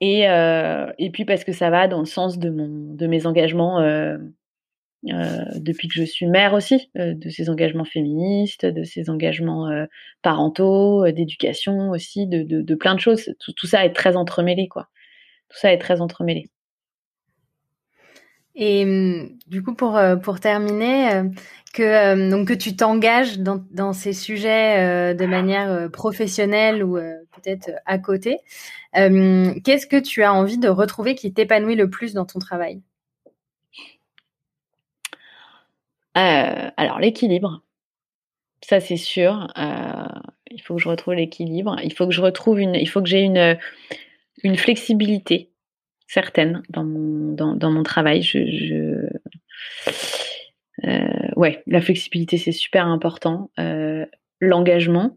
[0.00, 3.78] Et, et puis parce que ça va dans le sens de, mon, de mes engagements
[5.10, 9.68] euh, depuis que je suis mère aussi, euh, de ces engagements féministes, de ces engagements
[9.68, 9.86] euh,
[10.22, 13.34] parentaux, d'éducation aussi, de, plein de choses.
[13.40, 14.88] Tout, tout, ça est très entremêlé, quoi.
[15.48, 16.48] Tout ça est très entremêlé.
[18.54, 21.22] Et hum, du coup, pour, pour terminer,
[21.74, 27.98] que, donc que tu t'engages dans, dans, ces sujets de manière professionnelle ou peut-être à
[27.98, 28.38] côté,
[28.92, 32.82] qu'est-ce que tu as envie de retrouver qui t'épanouit le plus dans ton travail?
[36.16, 37.62] Euh, alors l'équilibre,
[38.62, 39.48] ça c'est sûr.
[39.58, 40.04] Euh,
[40.50, 41.76] il faut que je retrouve l'équilibre.
[41.82, 45.50] Il faut que je retrouve une, j'ai une, flexibilité
[46.06, 48.28] certaine dans mon, travail.
[48.34, 49.08] Euh,
[51.36, 53.50] ouais, la flexibilité c'est super important.
[54.40, 55.16] L'engagement,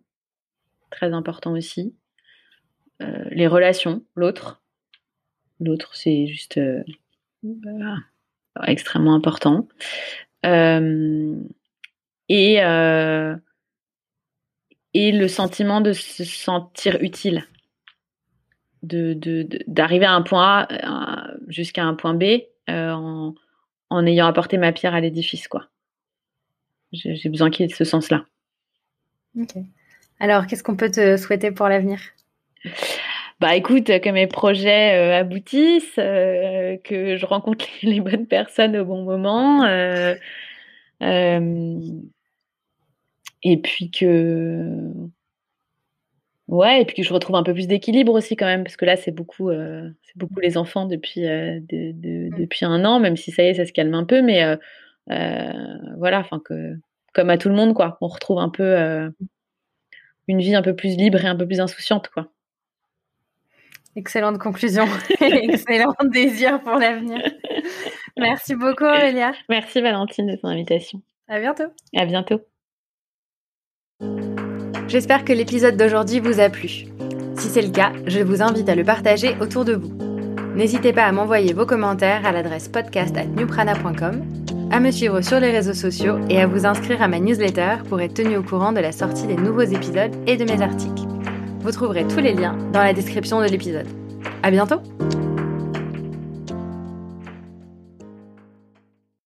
[0.92, 1.94] très important aussi.
[3.02, 4.64] Les relations, l'autre,
[5.60, 6.60] l'autre c'est juste
[8.66, 9.68] extrêmement important.
[10.46, 11.36] Euh,
[12.30, 13.36] et, euh,
[14.94, 17.46] et le sentiment de se sentir utile,
[18.84, 22.24] d'arriver de, d'arriver à un point A euh, jusqu'à un point B
[22.68, 23.34] en,
[23.90, 25.48] en ayant apporté ma pierre à l'édifice.
[26.92, 28.26] J'ai besoin qu'il y ait ce sens-là.
[30.20, 32.00] Alors, qu'est-ce qu'on peut te souhaiter pour l'avenir?
[33.40, 39.66] Bah écoute, que mes projets aboutissent, que je rencontre les, bonnes personnes au bon moment,
[41.02, 41.80] euh,
[43.44, 44.92] et puis que
[46.48, 48.86] ouais, et puis que je retrouve un peu plus d'équilibre aussi quand même, parce que
[48.86, 52.40] là c'est beaucoup, euh, c'est beaucoup les enfants depuis euh, de, de, mmh.
[52.40, 54.44] depuis un an, même si ça y est, ça se calme un peu, mais
[55.98, 56.76] voilà, enfin que
[57.14, 59.12] comme à tout le monde quoi, on retrouve un peu
[60.28, 62.32] une vie un peu plus libre et un peu plus insouciante quoi.
[63.96, 64.86] Excellente conclusion,
[65.22, 67.22] excellent désir pour l'avenir.
[68.18, 69.32] Merci beaucoup Aurélia.
[69.50, 71.02] Merci Valentine de ton invitation.
[71.28, 71.64] À bientôt.
[71.96, 72.42] À bientôt.
[74.88, 76.86] J'espère que l'épisode d'aujourd'hui vous a plu.
[77.38, 79.94] Si c'est le cas, je vous invite à le partager autour de vous.
[80.56, 84.24] N'hésitez pas à m'envoyer vos commentaires à l'adresse podcast@newprana.com,
[84.72, 88.00] à me suivre sur les réseaux sociaux et à vous inscrire à ma newsletter pour
[88.02, 91.04] être tenu au courant de la sortie des nouveaux épisodes et de mes articles.
[91.66, 93.88] Vous trouverez tous les liens dans la description de l'épisode.
[94.44, 94.84] À bientôt!